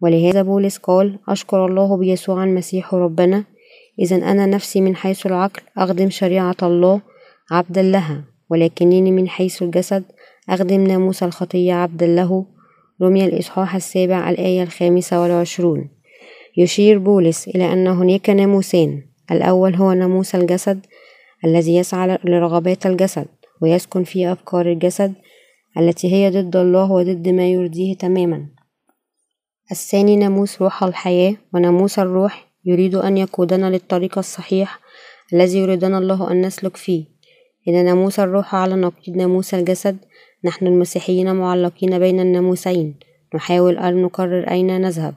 ولهذا 0.00 0.42
بولس 0.42 0.78
قال 0.78 1.18
أشكر 1.28 1.66
الله 1.66 1.96
بيسوع 1.96 2.44
المسيح 2.44 2.94
ربنا 2.94 3.44
إذا 3.98 4.16
أنا 4.16 4.46
نفسي 4.46 4.80
من 4.80 4.96
حيث 4.96 5.26
العقل 5.26 5.62
أخدم 5.78 6.10
شريعة 6.10 6.56
الله 6.62 7.00
عبدا 7.50 7.82
لها. 7.82 8.29
ولكنني 8.50 9.10
من 9.10 9.28
حيث 9.28 9.62
الجسد 9.62 10.04
أخدم 10.48 10.86
ناموس 10.86 11.22
الخطية 11.22 11.74
عبدا 11.74 12.06
له 12.06 12.46
رمي 13.02 13.24
الإصحاح 13.24 13.74
السابع 13.74 14.30
الآية 14.30 14.62
الخامسة 14.62 15.22
والعشرون. 15.22 15.90
يشير 16.56 16.98
بولس 16.98 17.48
إلى 17.48 17.72
أن 17.72 17.86
هناك 17.86 18.30
ناموسان 18.30 19.02
الأول 19.30 19.74
هو 19.74 19.92
ناموس 19.92 20.34
الجسد 20.34 20.86
الذي 21.44 21.76
يسعى 21.76 22.18
لرغبات 22.24 22.86
الجسد 22.86 23.26
ويسكن 23.62 24.04
في 24.04 24.32
أفكار 24.32 24.72
الجسد 24.72 25.14
التي 25.78 26.12
هي 26.12 26.30
ضد 26.30 26.56
الله 26.56 26.92
وضد 26.92 27.28
ما 27.28 27.50
يرضيه 27.50 27.94
تماما. 27.94 28.46
الثاني 29.72 30.16
ناموس 30.16 30.62
روح 30.62 30.84
الحياة 30.84 31.36
وناموس 31.54 31.98
الروح 31.98 32.46
يريد 32.64 32.94
أن 32.94 33.16
يقودنا 33.16 33.70
للطريق 33.70 34.18
الصحيح 34.18 34.80
الذي 35.32 35.58
يريدنا 35.58 35.98
الله 35.98 36.30
أن 36.30 36.46
نسلك 36.46 36.76
فيه. 36.76 37.19
إن 37.68 37.84
ناموس 37.84 38.20
الروح 38.20 38.54
على 38.54 38.74
نقيض 38.74 39.16
ناموس 39.16 39.54
الجسد 39.54 39.96
نحن 40.44 40.66
المسيحيين 40.66 41.34
معلقين 41.34 41.98
بين 41.98 42.20
الناموسين. 42.20 42.94
نحاول 43.34 43.78
أن 43.78 44.02
نقرر 44.02 44.50
أين 44.50 44.80
نذهب. 44.80 45.14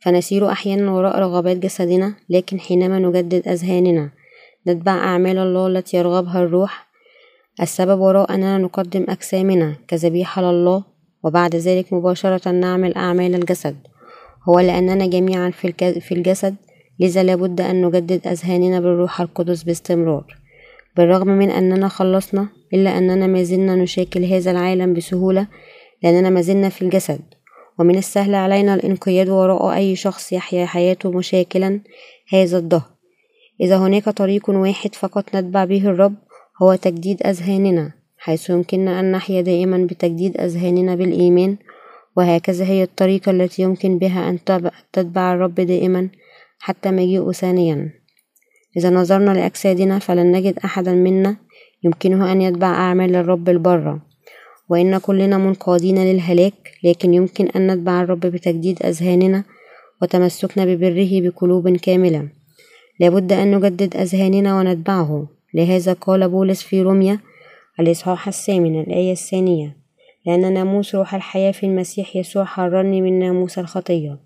فنسير 0.00 0.50
أحيانا 0.50 0.92
وراء 0.92 1.18
رغبات 1.18 1.56
جسدنا 1.56 2.14
لكن 2.30 2.60
حينما 2.60 2.98
نجدد 2.98 3.48
أذهاننا 3.48 4.10
نتبع 4.68 4.92
أعمال 4.92 5.38
الله 5.38 5.66
التي 5.66 5.96
يرغبها 5.96 6.42
الروح. 6.42 6.86
السبب 7.62 8.00
وراء 8.00 8.34
أننا 8.34 8.58
نقدم 8.58 9.06
أجسامنا 9.08 9.74
كذبيحة 9.88 10.42
لله 10.42 10.84
وبعد 11.22 11.56
ذلك 11.56 11.92
مباشرة 11.92 12.50
نعمل 12.50 12.94
أعمال 12.94 13.34
الجسد. 13.34 13.76
هو 14.48 14.60
لأننا 14.60 15.06
جميعا 15.06 15.50
في 16.00 16.12
الجسد 16.12 16.54
لذا 17.00 17.22
لابد 17.22 17.60
أن 17.60 17.86
نجدد 17.86 18.26
أذهاننا 18.26 18.80
بالروح 18.80 19.20
القدس 19.20 19.62
باستمرار. 19.62 20.45
بالرغم 20.96 21.28
من 21.28 21.50
أننا 21.50 21.88
خلصنا 21.88 22.48
إلا 22.74 22.98
أننا 22.98 23.26
ما 23.26 23.42
زلنا 23.42 23.74
نشاكل 23.74 24.24
هذا 24.24 24.50
العالم 24.50 24.94
بسهولة 24.94 25.46
لأننا 26.02 26.30
ما 26.30 26.40
زلنا 26.40 26.68
في 26.68 26.82
الجسد. 26.82 27.20
ومن 27.78 27.98
السهل 27.98 28.34
علينا 28.34 28.74
الانقياد 28.74 29.28
وراء 29.28 29.74
أي 29.76 29.96
شخص 29.96 30.32
يحيا 30.32 30.66
حياته 30.66 31.10
مشاكلا 31.10 31.80
هذا 32.28 32.58
الدهر 32.58 32.90
إذا 33.60 33.76
هناك 33.76 34.04
طريق 34.04 34.50
واحد 34.50 34.94
فقط 34.94 35.36
نتبع 35.36 35.64
به 35.64 35.88
الرب 35.88 36.14
هو 36.62 36.74
تجديد 36.74 37.26
أذهاننا 37.26 37.92
حيث 38.18 38.50
يمكننا 38.50 39.00
أن 39.00 39.12
نحيا 39.12 39.40
دائما 39.40 39.86
بتجديد 39.86 40.40
أذهاننا 40.40 40.94
بالإيمان. 40.94 41.56
وهكذا 42.16 42.64
هي 42.64 42.82
الطريقة 42.82 43.30
التي 43.30 43.62
يمكن 43.62 43.98
بها 43.98 44.30
أن 44.30 44.38
تتبع 44.92 45.34
الرب 45.34 45.54
دائما 45.54 46.08
حتى 46.58 46.90
مجيئه 46.90 47.32
ثانيا. 47.32 47.90
إذا 48.76 48.90
نظرنا 48.90 49.30
لأجسادنا 49.30 49.98
فلن 49.98 50.32
نجد 50.32 50.58
أحدا 50.64 50.92
منا 50.92 51.36
يمكنه 51.84 52.32
أن 52.32 52.42
يتبع 52.42 52.66
أعمال 52.66 53.16
الرب 53.16 53.48
البرة 53.48 54.02
وإن 54.68 54.98
كلنا 54.98 55.38
منقادين 55.38 55.98
للهلاك 55.98 56.70
لكن 56.84 57.14
يمكن 57.14 57.48
أن 57.48 57.70
نتبع 57.70 58.02
الرب 58.02 58.20
بتجديد 58.20 58.82
أذهاننا 58.82 59.44
وتمسكنا 60.02 60.64
ببره 60.64 61.20
بقلوب 61.20 61.76
كاملة. 61.76 62.28
لابد 63.00 63.32
أن 63.32 63.56
نجدد 63.56 63.96
أذهاننا 63.96 64.58
ونتبعه. 64.58 65.28
لهذا 65.54 65.92
قال 65.92 66.28
بولس 66.28 66.62
في 66.62 66.82
روميا 66.82 67.18
الإصحاح 67.80 68.28
الثامن 68.28 68.80
الآية 68.80 69.12
الثانية 69.12 69.76
لأن 70.26 70.52
ناموس 70.52 70.94
روح 70.94 71.14
الحياة 71.14 71.52
في 71.52 71.66
المسيح 71.66 72.16
يسوع 72.16 72.44
حررني 72.44 73.00
من 73.00 73.18
ناموس 73.18 73.58
الخطية 73.58 74.18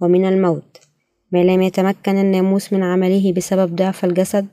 ومن 0.00 0.24
الموت. 0.24 0.89
ما 1.32 1.44
لم 1.44 1.62
يتمكن 1.62 2.18
الناموس 2.18 2.72
من 2.72 2.82
عمله 2.82 3.32
بسبب 3.32 3.76
ضعف 3.76 4.04
الجسد 4.04 4.46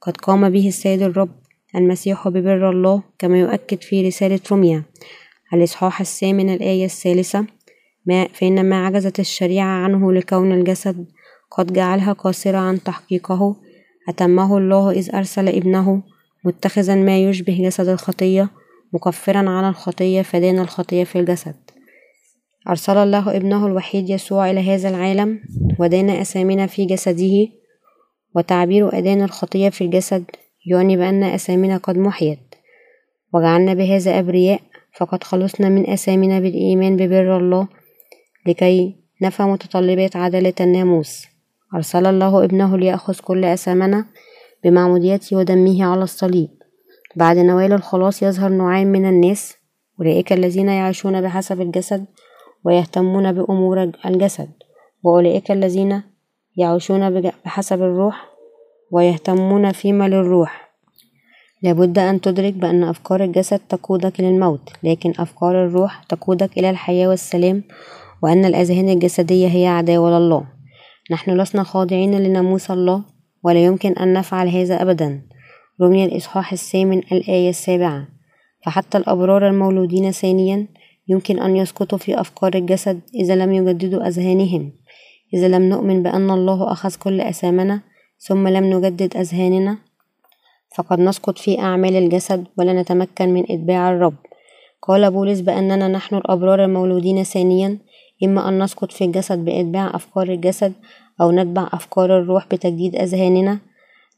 قد 0.00 0.16
قام 0.16 0.50
به 0.50 0.68
السيد 0.68 1.02
الرب 1.02 1.30
المسيح 1.74 2.28
ببر 2.28 2.70
الله 2.70 3.02
كما 3.18 3.38
يؤكد 3.38 3.82
في 3.82 4.08
رسالة 4.08 4.40
روميا 4.50 4.82
الإصحاح 5.54 6.00
الثامن 6.00 6.50
الآية 6.54 6.84
الثالثة 6.84 7.46
ما 8.06 8.28
فإن 8.28 8.68
ما 8.68 8.86
عجزت 8.86 9.20
الشريعة 9.20 9.66
عنه 9.84 10.12
لكون 10.12 10.52
الجسد 10.52 11.06
قد 11.50 11.72
جعلها 11.72 12.12
قاصرة 12.12 12.58
عن 12.58 12.82
تحقيقه 12.82 13.56
أتمه 14.08 14.58
الله 14.58 14.90
إذ 14.90 15.14
أرسل 15.14 15.48
ابنه 15.48 16.02
متخذا 16.44 16.94
ما 16.94 17.18
يشبه 17.18 17.58
جسد 17.62 17.88
الخطية 17.88 18.48
مكفرا 18.92 19.50
على 19.50 19.68
الخطية 19.68 20.22
فدان 20.22 20.58
الخطية 20.58 21.04
في 21.04 21.18
الجسد. 21.18 21.67
أرسل 22.66 22.96
الله 22.96 23.36
ابنه 23.36 23.66
الوحيد 23.66 24.10
يسوع 24.10 24.50
إلى 24.50 24.74
هذا 24.74 24.88
العالم 24.88 25.40
ودان 25.78 26.10
أسامنا 26.10 26.66
في 26.66 26.84
جسده 26.84 27.48
وتعبير 28.34 28.98
أدان 28.98 29.22
الخطية 29.22 29.68
في 29.68 29.84
الجسد 29.84 30.24
يعني 30.66 30.96
بأن 30.96 31.22
أسامنا 31.22 31.76
قد 31.76 31.98
محيت. 31.98 32.54
وجعلنا 33.34 33.74
بهذا 33.74 34.18
أبرياء 34.18 34.60
فقد 34.96 35.24
خلصنا 35.24 35.68
من 35.68 35.90
أسامنا 35.90 36.40
بالإيمان 36.40 36.96
ببر 36.96 37.36
الله 37.36 37.68
لكي 38.46 38.96
نفى 39.22 39.42
متطلبات 39.42 40.16
عدالة 40.16 40.54
الناموس. 40.60 41.26
أرسل 41.74 42.06
الله 42.06 42.44
ابنه 42.44 42.78
ليأخذ 42.78 43.18
كل 43.20 43.44
أسامنا 43.44 44.06
بمعموديته 44.64 45.36
ودمه 45.36 45.84
على 45.84 46.02
الصليب. 46.02 46.48
بعد 47.16 47.36
نوال 47.36 47.72
الخلاص 47.72 48.22
يظهر 48.22 48.50
نوعين 48.50 48.86
من 48.86 49.08
الناس 49.08 49.56
أولئك 50.00 50.32
الذين 50.32 50.68
يعيشون 50.68 51.20
بحسب 51.20 51.60
الجسد 51.60 52.06
ويهتمون 52.64 53.32
بأمور 53.32 53.90
الجسد 54.06 54.50
وأولئك 55.02 55.50
الذين 55.50 56.02
يعيشون 56.56 57.20
بحسب 57.20 57.82
الروح 57.82 58.28
ويهتمون 58.92 59.72
فيما 59.72 60.08
للروح. 60.08 60.68
لابد 61.62 61.98
أن 61.98 62.20
تدرك 62.20 62.54
بأن 62.54 62.84
أفكار 62.84 63.24
الجسد 63.24 63.60
تقودك 63.68 64.20
للموت 64.20 64.70
لكن 64.82 65.12
أفكار 65.18 65.64
الروح 65.64 66.02
تقودك 66.08 66.58
إلى 66.58 66.70
الحياة 66.70 67.08
والسلام 67.08 67.64
وأن 68.22 68.44
الأذهان 68.44 68.88
الجسدية 68.88 69.48
هي 69.48 69.66
عداوة 69.66 70.18
لله. 70.18 70.44
نحن 71.10 71.40
لسنا 71.40 71.62
خاضعين 71.62 72.18
لناموس 72.18 72.70
الله 72.70 73.04
ولا 73.44 73.64
يمكن 73.64 73.92
أن 73.92 74.12
نفعل 74.12 74.48
هذا 74.48 74.82
أبدا. 74.82 75.22
رمي 75.82 76.04
الإصحاح 76.04 76.52
الثامن 76.52 76.98
الآية 76.98 77.50
السابعة. 77.50 78.08
فحتى 78.66 78.98
الأبرار 78.98 79.48
المولودين 79.48 80.10
ثانيا 80.10 80.66
يمكن 81.08 81.38
أن 81.38 81.56
يسقطوا 81.56 81.98
في 81.98 82.20
أفكار 82.20 82.54
الجسد 82.54 83.00
إذا 83.14 83.36
لم 83.36 83.52
يجددوا 83.52 84.08
أذهانهم. 84.08 84.72
إذا 85.34 85.48
لم 85.48 85.62
نؤمن 85.62 86.02
بأن 86.02 86.30
الله 86.30 86.72
أخذ 86.72 86.94
كل 86.94 87.20
أثامنا 87.20 87.80
ثم 88.18 88.48
لم 88.48 88.64
نجدد 88.64 89.16
أذهاننا 89.16 89.78
فقد 90.76 91.00
نسقط 91.00 91.38
في 91.38 91.60
أعمال 91.60 91.96
الجسد 91.96 92.44
ولا 92.58 92.72
نتمكن 92.72 93.28
من 93.28 93.44
إتباع 93.50 93.90
الرب. 93.90 94.16
قال 94.82 95.10
بولس 95.10 95.40
بأننا 95.40 95.88
نحن 95.88 96.14
الأبرار 96.14 96.64
المولودين 96.64 97.24
ثانيا 97.24 97.78
إما 98.24 98.48
أن 98.48 98.62
نسقط 98.62 98.92
في 98.92 99.04
الجسد 99.04 99.38
بإتباع 99.44 99.96
أفكار 99.96 100.28
الجسد 100.28 100.72
أو 101.20 101.30
نتبع 101.30 101.68
أفكار 101.72 102.18
الروح 102.18 102.46
بتجديد 102.46 102.96
أذهاننا. 102.96 103.58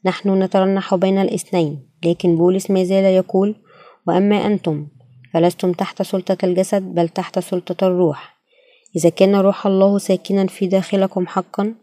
نحن 0.05 0.43
نترنح 0.43 0.95
بين 0.95 1.17
الاثنين 1.17 1.79
لكن 2.05 2.35
بولس 2.35 2.71
ما 2.71 2.83
زال 2.83 3.03
يقول 3.03 3.55
وأما 4.07 4.45
أنتم 4.45 4.87
فلستم 5.33 5.71
تحت 5.71 6.01
سلطة 6.01 6.37
الجسد 6.43 6.81
بل 6.81 7.09
تحت 7.09 7.39
سلطة 7.39 7.87
الروح. 7.87 8.35
إذا 8.95 9.09
كان 9.09 9.35
روح 9.35 9.67
الله 9.67 9.97
ساكنا 9.97 10.47
في 10.47 10.67
داخلكم 10.67 11.27
حقا 11.27 11.73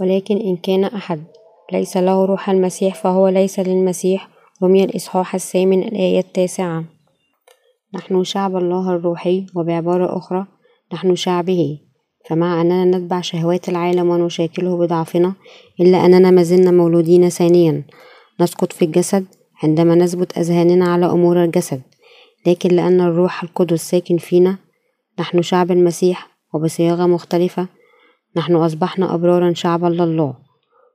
ولكن 0.00 0.36
إن 0.36 0.56
كان 0.56 0.84
أحد 0.84 1.24
ليس 1.72 1.96
له 1.96 2.24
روح 2.24 2.50
المسيح 2.50 2.94
فهو 2.94 3.28
ليس 3.28 3.60
للمسيح. 3.60 4.28
رمي 4.62 4.84
الإصحاح 4.84 5.34
الثامن 5.34 5.82
الآية 5.82 6.18
التاسعة. 6.18 6.84
نحن 7.94 8.24
شعب 8.24 8.56
الله 8.56 8.90
الروحي 8.90 9.46
وبعبارة 9.56 10.18
أخرى 10.18 10.46
نحن 10.92 11.14
شعبه. 11.14 11.78
فمع 12.28 12.60
أننا 12.60 12.84
نتبع 12.84 13.20
شهوات 13.20 13.68
العالم 13.68 14.10
ونشاكله 14.10 14.78
بضعفنا 14.78 15.34
إلا 15.80 16.06
أننا 16.06 16.30
ما 16.30 16.42
زلنا 16.42 16.70
مولودين 16.70 17.28
ثانيا. 17.28 17.84
نسقط 18.40 18.72
في 18.72 18.84
الجسد 18.84 19.26
عندما 19.62 19.94
نثبت 19.94 20.38
أذهاننا 20.38 20.92
على 20.92 21.06
أمور 21.06 21.44
الجسد. 21.44 21.82
لكن 22.46 22.68
لأن 22.68 23.00
الروح 23.00 23.42
القدس 23.42 23.90
ساكن 23.90 24.18
فينا 24.18 24.58
نحن 25.18 25.42
شعب 25.42 25.70
المسيح 25.70 26.28
وبصياغة 26.52 27.06
مختلفة 27.06 27.66
نحن 28.36 28.54
أصبحنا 28.54 29.14
أبرارا 29.14 29.52
شعبا 29.54 29.86
لله. 29.86 30.34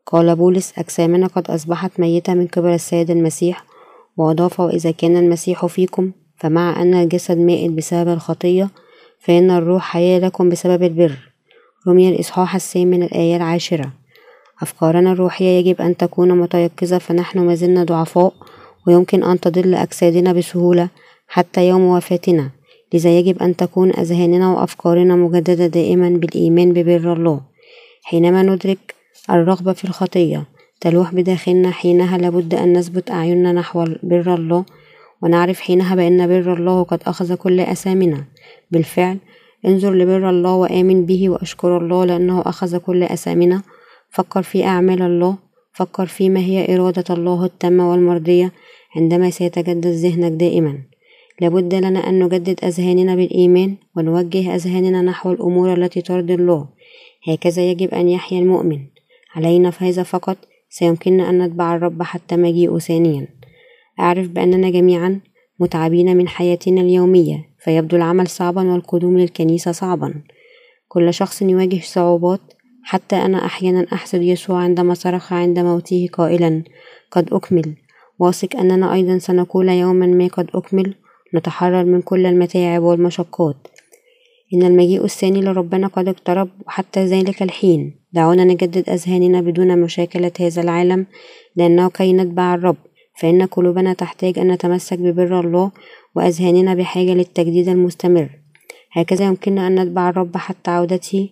قال 0.06 0.36
بولس 0.36 0.74
أجسامنا 0.78 1.28
قد 1.28 1.52
أصبحت 1.52 2.00
ميتة 2.00 2.34
من 2.34 2.48
قبل 2.48 2.70
السيد 2.70 3.12
المسيح 3.12 3.66
وأضاف 4.18 4.60
وإذا 4.60 4.92
كان 4.92 5.18
المسيح 5.18 5.66
فيكم 5.66 6.12
فمع 6.38 6.82
أن 6.82 6.94
الجسد 6.94 7.38
مائت 7.38 7.72
بسبب 7.72 8.10
الخطية 8.10 8.70
فإن 9.20 9.52
الروح 9.52 9.84
حياة 9.84 10.20
لكم 10.20 10.50
بسبب 10.50 10.84
البر. 10.84 11.18
رمي 11.88 12.10
الإصحاح 12.10 12.56
الثامن 12.56 13.04
الآية 13.04 13.36
العاشرة. 13.36 13.92
أفكارنا 14.62 15.12
الروحية 15.12 15.60
يجب 15.60 15.82
أن 15.82 15.98
تكون 15.98 16.32
متيقظة 16.32 16.98
فنحن 16.98 17.40
ما 17.40 17.56
زلنا 17.56 17.84
ضعفاء 17.84 18.34
ويمكن 18.88 19.24
أن 19.24 19.40
تضل 19.40 19.76
أجسادنا 19.76 20.34
بسهولة 20.34 20.90
حتى 21.28 21.68
يوم 21.68 21.82
وفاتنا 21.82 22.52
لذا 22.94 23.20
يجب 23.20 23.44
أن 23.44 23.56
تكون 23.56 23.90
أذهاننا 23.90 24.54
وأفكارنا 24.54 25.16
مجددة 25.16 25.68
دائما 25.68 26.10
بالإيمان 26.10 26.74
ببر 26.74 27.14
الله. 27.14 27.42
حينما 28.04 28.44
ندرك 28.44 28.96
الرغبة 29.30 29.74
في 29.74 29.84
الخطية 29.86 30.46
تلوح 30.82 31.14
بداخلنا 31.14 31.72
حينها 31.72 32.18
لابد 32.18 32.54
أن 32.54 32.78
نثبت 32.78 33.12
أعيننا 33.12 33.52
نحو 33.52 33.86
بر 34.04 34.36
الله 34.36 34.66
ونعرف 35.22 35.60
حينها 35.60 35.96
بأن 35.96 36.28
بر 36.28 36.54
الله 36.54 36.84
قد 36.84 37.04
أخذ 37.08 37.36
كل 37.36 37.60
أثامنا 37.60 38.24
بالفعل 38.72 39.18
انظر 39.66 39.94
لبر 39.94 40.30
الله 40.30 40.54
وآمن 40.56 41.06
به 41.06 41.30
وأشكر 41.30 41.78
الله 41.78 42.06
لأنه 42.06 42.42
أخذ 42.42 42.78
كل 42.78 43.04
أثامنا 43.04 43.62
فكر 44.10 44.44
في 44.44 44.66
أعمال 44.66 45.02
الله 45.02 45.38
فكر 45.74 46.06
فيما 46.06 46.40
هي 46.40 46.76
إرادة 46.76 47.16
الله 47.16 47.46
التامة 47.46 47.92
والمرضية 47.92 48.52
عندما 48.96 49.30
سيتجدد 49.30 49.88
ذهنك 49.88 50.32
دائما. 50.32 50.93
لابد 51.42 51.76
لنا 51.76 52.10
أن 52.10 52.24
نجدد 52.24 52.60
أذهاننا 52.64 53.16
بالإيمان 53.16 53.76
ونوجه 53.98 54.56
أذهاننا 54.56 55.02
نحو 55.02 55.32
الأمور 55.32 55.74
التي 55.74 56.02
ترضي 56.02 56.34
الله. 56.34 56.68
هكذا 57.28 57.62
يجب 57.62 57.90
أن 57.90 58.10
يحيا 58.10 58.40
المؤمن. 58.40 58.80
علينا 59.36 59.70
فهذا 59.70 60.04
فقط. 60.04 60.38
سيمكننا 60.70 61.30
أن 61.30 61.42
نتبع 61.42 61.76
الرب 61.76 62.04
حتى 62.04 62.36
مجيئه 62.38 62.78
ثانيا. 62.78 63.28
أعرف 64.00 64.28
بأننا 64.28 64.70
جميعا 64.70 65.20
متعبين 65.60 66.18
من 66.18 66.28
حياتنا 66.28 66.82
اليومية 66.82 67.50
فيبدو 67.60 67.98
العمل 67.98 68.28
صعبا 68.28 68.72
والقدوم 68.72 69.18
للكنيسة 69.18 69.72
صعبا. 69.72 70.14
كل 70.88 71.14
شخص 71.14 71.42
يواجه 71.42 71.80
صعوبات. 71.80 72.40
حتى 72.84 73.16
أنا 73.16 73.46
أحيانا 73.46 73.86
أحسد 73.94 74.22
يسوع 74.22 74.58
عندما 74.58 74.94
صرخ 74.94 75.34
عند 75.34 75.60
موته 75.60 76.10
قائلا 76.14 76.64
قد 77.12 77.34
أكمل. 77.34 77.76
واثق 78.20 78.56
أننا 78.56 78.94
أيضا 78.94 79.18
سنقول 79.18 79.70
يوما 79.70 80.06
ما 80.06 80.28
قد 80.28 80.50
أكمل. 80.56 80.96
نتحرر 81.36 81.84
من 81.84 82.02
كل 82.02 82.26
المتاعب 82.26 82.84
والمشقات. 82.84 83.56
إن 84.54 84.64
المجيء 84.64 85.04
الثاني 85.04 85.42
لربنا 85.42 85.88
قد 85.88 86.08
اقترب 86.08 86.50
وحتى 86.68 87.06
ذلك 87.06 87.44
الحين. 87.44 87.96
دعونا 88.14 88.44
نجدد 88.44 88.90
أذهاننا 88.90 89.42
بدون 89.42 89.82
مشاكلة 89.82 90.32
هذا 90.40 90.62
العالم 90.62 91.06
لأنه 91.56 91.90
كي 91.90 92.14
نتبع 92.14 92.54
الرب. 92.54 92.76
فإن 93.20 93.46
قلوبنا 93.46 93.94
تحتاج 93.94 94.40
أن 94.40 94.52
نتمسك 94.52 95.00
ببر 95.00 95.40
الله 95.40 95.72
وأذهاننا 96.16 96.74
بحاجة 96.74 97.14
للتجديد 97.14 97.68
المستمر. 97.70 98.30
هكذا 98.92 99.26
يمكننا 99.26 99.68
أن 99.68 99.80
نتبع 99.80 100.10
الرب 100.10 100.38
حتى 100.38 100.72
عودته. 100.72 101.30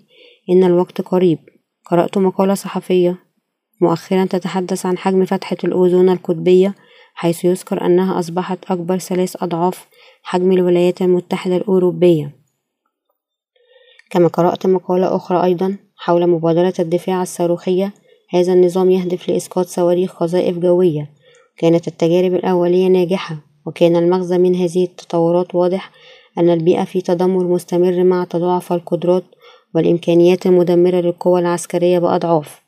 إن 0.49 0.63
الوقت 0.63 1.01
قريب. 1.01 1.39
قرأت 1.85 2.17
مقالة 2.17 2.53
صحفية. 2.53 3.15
مؤخرا 3.81 4.25
تتحدث 4.25 4.85
عن 4.85 4.97
حجم 4.97 5.25
فتحة 5.25 5.57
الأوزون 5.63 6.09
القطبية. 6.09 6.75
حيث 7.13 7.45
يذكر 7.45 7.85
أنها 7.85 8.19
أصبحت 8.19 8.71
أكبر 8.71 8.97
ثلاث 8.97 9.43
أضعاف 9.43 9.87
حجم 10.23 10.51
الولايات 10.51 11.01
المتحدة 11.01 11.57
الأوروبية. 11.57 12.35
كما 14.09 14.27
قرأت 14.27 14.67
مقالة 14.67 15.15
أخرى 15.15 15.43
أيضا 15.43 15.77
حول 15.97 16.27
مبادرة 16.27 16.73
الدفاع 16.79 17.21
الصاروخية 17.21 17.93
هذا 18.29 18.53
النظام 18.53 18.89
يهدف 18.89 19.29
لإسقاط 19.29 19.65
صواريخ 19.65 20.13
قذائف 20.13 20.57
جوية. 20.57 21.09
كانت 21.57 21.87
التجارب 21.87 22.33
الأولية 22.33 22.87
ناجحة 22.87 23.37
وكان 23.65 23.95
المغزى 23.95 24.37
من 24.37 24.55
هذه 24.55 24.83
التطورات 24.83 25.55
واضح 25.55 25.91
أن 26.37 26.49
البيئة 26.49 26.83
في 26.83 27.01
تدمر 27.01 27.47
مستمر 27.47 28.03
مع 28.03 28.23
تضاعف 28.23 28.73
القدرات 28.73 29.23
والإمكانيات 29.75 30.45
المدمرة 30.45 30.95
للقوى 30.95 31.39
العسكرية 31.39 31.99
بأضعاف. 31.99 32.61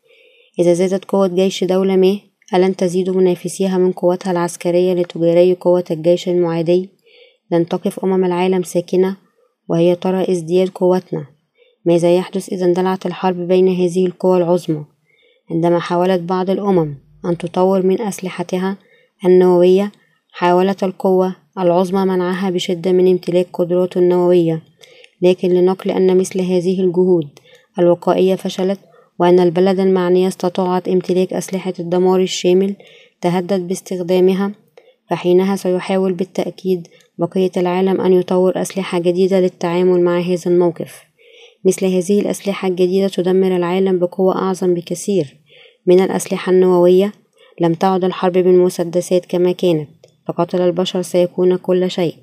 إذا 0.60 0.74
زادت 0.74 1.06
قوة 1.06 1.28
جيش 1.28 1.64
دولة 1.64 1.96
ما 1.96 2.20
ألن 2.54 2.76
تزيد 2.76 3.10
منافسيها 3.10 3.78
من 3.78 3.92
قوتها 3.92 4.32
العسكرية 4.32 4.94
لتجاري 4.94 5.54
قوة 5.54 5.84
الجيش 5.92 6.30
المعادي؟ 6.30 6.90
لن 7.52 7.68
تقف 7.68 8.00
أمم 8.00 8.26
العالم 8.26 8.64
ساكنة 8.64 9.16
وهي 9.70 9.96
ترى 9.96 10.32
ازدياد 10.32 10.70
قوتنا. 10.70 11.26
ماذا 11.86 12.16
يحدث 12.16 12.50
إذا 12.50 12.66
اندلعت 12.66 13.06
الحرب 13.06 13.38
بين 13.38 13.68
هذه 13.68 14.06
القوى 14.06 14.38
العظمى؟ 14.38 14.86
عندما 15.52 15.80
حاولت 15.80 16.22
بعض 16.22 16.50
الأمم 16.50 16.96
أن 17.26 17.38
تطور 17.38 17.86
من 17.86 18.02
أسلحتها 18.02 18.78
النووية 19.26 19.92
حاولت 20.32 20.84
القوة 20.84 21.36
العظمى 21.60 22.06
منعها 22.06 22.50
بشدة 22.50 22.92
من 22.92 23.12
امتلاك 23.12 23.48
قدرات 23.54 23.98
نووية 23.98 24.62
لكن 25.22 25.50
لنقل 25.50 25.92
أن 25.92 26.18
مثل 26.18 26.42
هذه 26.42 26.82
الجهود 26.82 27.30
الوقائية 27.80 28.36
فشلت 28.36 28.80
وأن 29.20 29.40
البلد 29.40 29.80
المعنية 29.80 30.28
استطاعت 30.28 30.88
امتلاك 30.88 31.34
أسلحة 31.34 31.74
الدمار 31.80 32.20
الشامل 32.22 32.76
تهدد 33.22 33.68
باستخدامها 33.68 34.52
فحينها 35.10 35.56
سيحاول 35.56 36.14
بالتأكيد 36.14 36.88
بقية 37.18 37.52
العالم 37.58 38.02
أن 38.02 38.14
يطور 38.14 38.62
أسلحة 38.62 39.00
جديدة 39.00 39.40
للتعامل 39.40 40.02
مع 40.02 40.20
هذا 40.20 40.52
الموقف. 40.52 41.04
مثل 41.66 41.86
هذه 41.86 42.20
الأسلحة 42.22 42.68
الجديدة 42.68 43.08
تدمر 43.08 43.56
العالم 43.56 44.00
بقوة 44.00 44.36
أعظم 44.36 44.74
بكثير 44.74 45.38
من 45.86 46.00
الأسلحة 46.00 46.52
النووية. 46.52 47.12
لم 47.62 47.74
تعد 47.74 48.04
الحرب 48.04 48.34
بالمسدسات 48.34 49.26
كما 49.26 49.52
كانت 49.52 49.90
فقتل 50.28 50.62
البشر 50.62 51.02
سيكون 51.02 51.56
كل 51.56 51.92
شيء. 51.92 52.16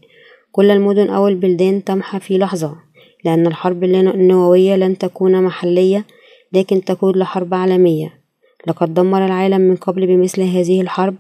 كل 0.53 0.70
المدن 0.70 1.09
أو 1.09 1.29
البلدان 1.29 1.85
تمحى 1.85 2.20
في 2.20 2.38
لحظة 2.38 2.76
لأن 3.24 3.46
الحرب 3.46 3.85
النووية 3.85 4.76
لن 4.76 4.98
تكون 4.98 5.42
محلية 5.42 6.05
لكن 6.53 6.85
تكون 6.85 7.19
لحرب 7.19 7.55
عالمية. 7.55 8.21
لقد 8.67 8.95
دمر 8.95 9.27
العالم 9.27 9.61
من 9.61 9.77
قبل 9.77 10.07
بمثل 10.07 10.43
هذه 10.43 10.81
الحرب 10.81 11.15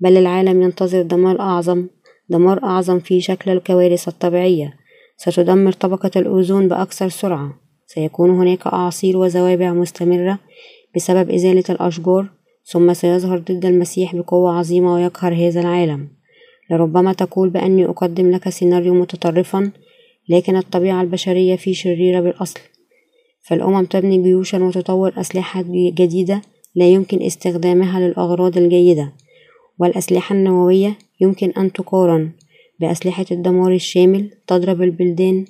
بل 0.00 0.16
العالم 0.16 0.62
ينتظر 0.62 1.02
دمار 1.02 1.40
أعظم. 1.40 1.86
دمار 2.28 2.64
أعظم 2.64 2.98
في 2.98 3.20
شكل 3.20 3.50
الكوارث 3.50 4.08
الطبيعية. 4.08 4.74
ستدمر 5.16 5.72
طبقة 5.72 6.10
الأوزون 6.16 6.68
بأكثر 6.68 7.08
سرعة. 7.08 7.54
سيكون 7.86 8.30
هناك 8.30 8.66
أعاصير 8.66 9.16
وزوابع 9.16 9.72
مستمرة 9.72 10.38
بسبب 10.96 11.30
إزالة 11.30 11.64
الأشجار 11.70 12.30
ثم 12.64 12.92
سيظهر 12.92 13.38
ضد 13.38 13.64
المسيح 13.66 14.16
بقوة 14.16 14.58
عظيمة 14.58 14.94
ويقهر 14.94 15.34
هذا 15.34 15.60
العالم. 15.60 16.08
لربما 16.70 17.12
تقول 17.12 17.50
بأني 17.50 17.84
أقدم 17.84 18.30
لك 18.30 18.48
سيناريو 18.48 18.94
متطرفا 18.94 19.70
لكن 20.28 20.56
الطبيعة 20.56 21.02
البشرية 21.02 21.56
في 21.56 21.74
شريرة 21.74 22.20
بالأصل. 22.20 22.60
فالأمم 23.44 23.84
تبني 23.84 24.22
جيوشا 24.22 24.64
وتطور 24.64 25.12
أسلحة 25.16 25.64
جديدة 25.68 26.42
لا 26.74 26.88
يمكن 26.88 27.22
استخدامها 27.22 28.00
للأغراض 28.00 28.58
الجيدة 28.58 29.12
والأسلحة 29.78 30.34
النووية 30.34 30.98
يمكن 31.20 31.50
أن 31.50 31.72
تقارن 31.72 32.30
بأسلحة 32.80 33.24
الدمار 33.30 33.72
الشامل 33.72 34.30
تضرب 34.46 34.82
البلدان 34.82 35.44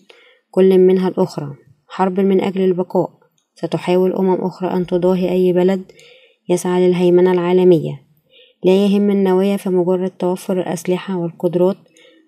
كل 0.51 0.79
منها 0.79 1.09
الأخرى. 1.09 1.55
حرب 1.89 2.21
من 2.21 2.41
أجل 2.41 2.61
البقاء. 2.61 3.11
ستحاول 3.55 4.13
أمم 4.13 4.35
أخرى 4.35 4.71
أن 4.71 4.87
تضاهي 4.87 5.33
أي 5.33 5.53
بلد 5.53 5.83
يسعى 6.49 6.89
للهيمنة 6.89 7.33
العالمية. 7.33 8.03
لا 8.65 8.85
يهم 8.85 9.11
النوايا 9.11 9.57
فمجرد 9.57 10.11
توفر 10.11 10.61
الأسلحة 10.61 11.19
والقدرات 11.19 11.77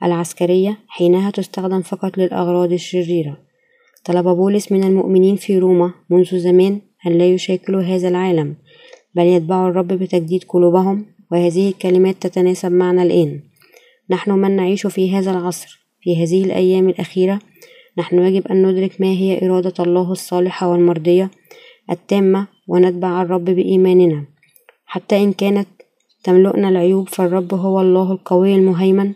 العسكرية 0.02 0.78
حينها 0.88 1.30
تستخدم 1.30 1.82
فقط 1.82 2.18
للأغراض 2.18 2.72
الشريرة. 2.72 3.45
طلب 4.06 4.28
بولس 4.28 4.72
من 4.72 4.84
المؤمنين 4.84 5.36
في 5.36 5.58
روما 5.58 5.92
منذ 6.10 6.38
زمان 6.38 6.80
أن 7.06 7.12
لا 7.12 7.26
يشاكلوا 7.26 7.82
هذا 7.82 8.08
العالم 8.08 8.56
بل 9.14 9.22
يتبعوا 9.22 9.68
الرب 9.68 9.88
بتجديد 9.88 10.44
قلوبهم 10.44 11.06
وهذه 11.32 11.68
الكلمات 11.68 12.16
تتناسب 12.20 12.72
معنا 12.72 13.02
الآن. 13.02 13.40
نحن 14.10 14.30
من 14.30 14.56
نعيش 14.56 14.86
في 14.86 15.16
هذا 15.16 15.30
العصر 15.30 15.80
في 16.00 16.22
هذه 16.22 16.44
الأيام 16.44 16.88
الأخيرة. 16.88 17.38
نحن 17.98 18.18
يجب 18.18 18.46
أن 18.46 18.66
ندرك 18.66 19.00
ما 19.00 19.06
هي 19.06 19.46
إرادة 19.46 19.84
الله 19.84 20.12
الصالحة 20.12 20.68
والمرضية 20.68 21.30
التامة 21.90 22.46
ونتبع 22.68 23.22
الرب 23.22 23.44
بإيماننا. 23.44 24.24
حتى 24.86 25.16
إن 25.16 25.32
كانت 25.32 25.68
تملؤنا 26.24 26.68
العيوب 26.68 27.08
فالرب 27.08 27.54
هو 27.54 27.80
الله 27.80 28.12
القوي 28.12 28.54
المهيمن 28.54 29.12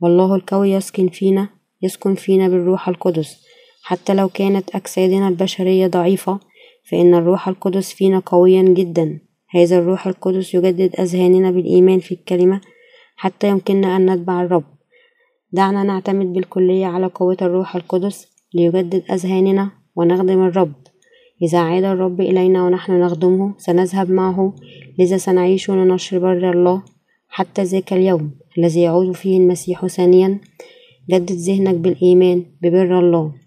والله 0.00 0.34
القوي 0.34 0.70
يسكن 0.70 1.08
فينا 1.08 1.48
يسكن 1.82 2.14
فينا 2.14 2.48
بالروح 2.48 2.88
القدس. 2.88 3.51
حتى 3.82 4.14
لو 4.14 4.28
كانت 4.28 4.74
أجسادنا 4.74 5.28
البشرية 5.28 5.86
ضعيفة 5.86 6.40
فإن 6.90 7.14
الروح 7.14 7.48
القدس 7.48 7.92
فينا 7.92 8.22
قويا 8.26 8.62
جدا. 8.62 9.20
هذا 9.50 9.78
الروح 9.78 10.06
القدس 10.06 10.54
يجدد 10.54 11.00
أذهاننا 11.00 11.50
بالإيمان 11.50 11.98
في 11.98 12.14
الكلمة 12.14 12.60
حتى 13.16 13.48
يمكننا 13.48 13.96
أن 13.96 14.10
نتبع 14.10 14.42
الرب. 14.42 14.64
دعنا 15.52 15.82
نعتمد 15.82 16.32
بالكلية 16.32 16.86
على 16.86 17.06
قوة 17.06 17.36
الروح 17.42 17.76
القدس 17.76 18.28
ليجدد 18.54 19.02
أذهاننا 19.10 19.70
ونخدم 19.96 20.46
الرب. 20.46 20.72
إذا 21.42 21.58
عاد 21.58 21.84
الرب 21.84 22.20
إلينا 22.20 22.64
ونحن 22.64 23.00
نخدمه 23.00 23.54
سنذهب 23.58 24.10
معه 24.10 24.54
لذا 24.98 25.16
سنعيش 25.16 25.70
لنشر 25.70 26.18
بر 26.18 26.50
الله 26.50 26.82
حتى 27.28 27.62
ذاك 27.62 27.92
اليوم 27.92 28.30
الذي 28.58 28.82
يعود 28.82 29.12
فيه 29.12 29.38
المسيح 29.38 29.86
ثانيا. 29.86 30.40
جدد 31.10 31.32
ذهنك 31.32 31.74
بالإيمان 31.74 32.46
ببر 32.62 32.98
الله. 32.98 33.41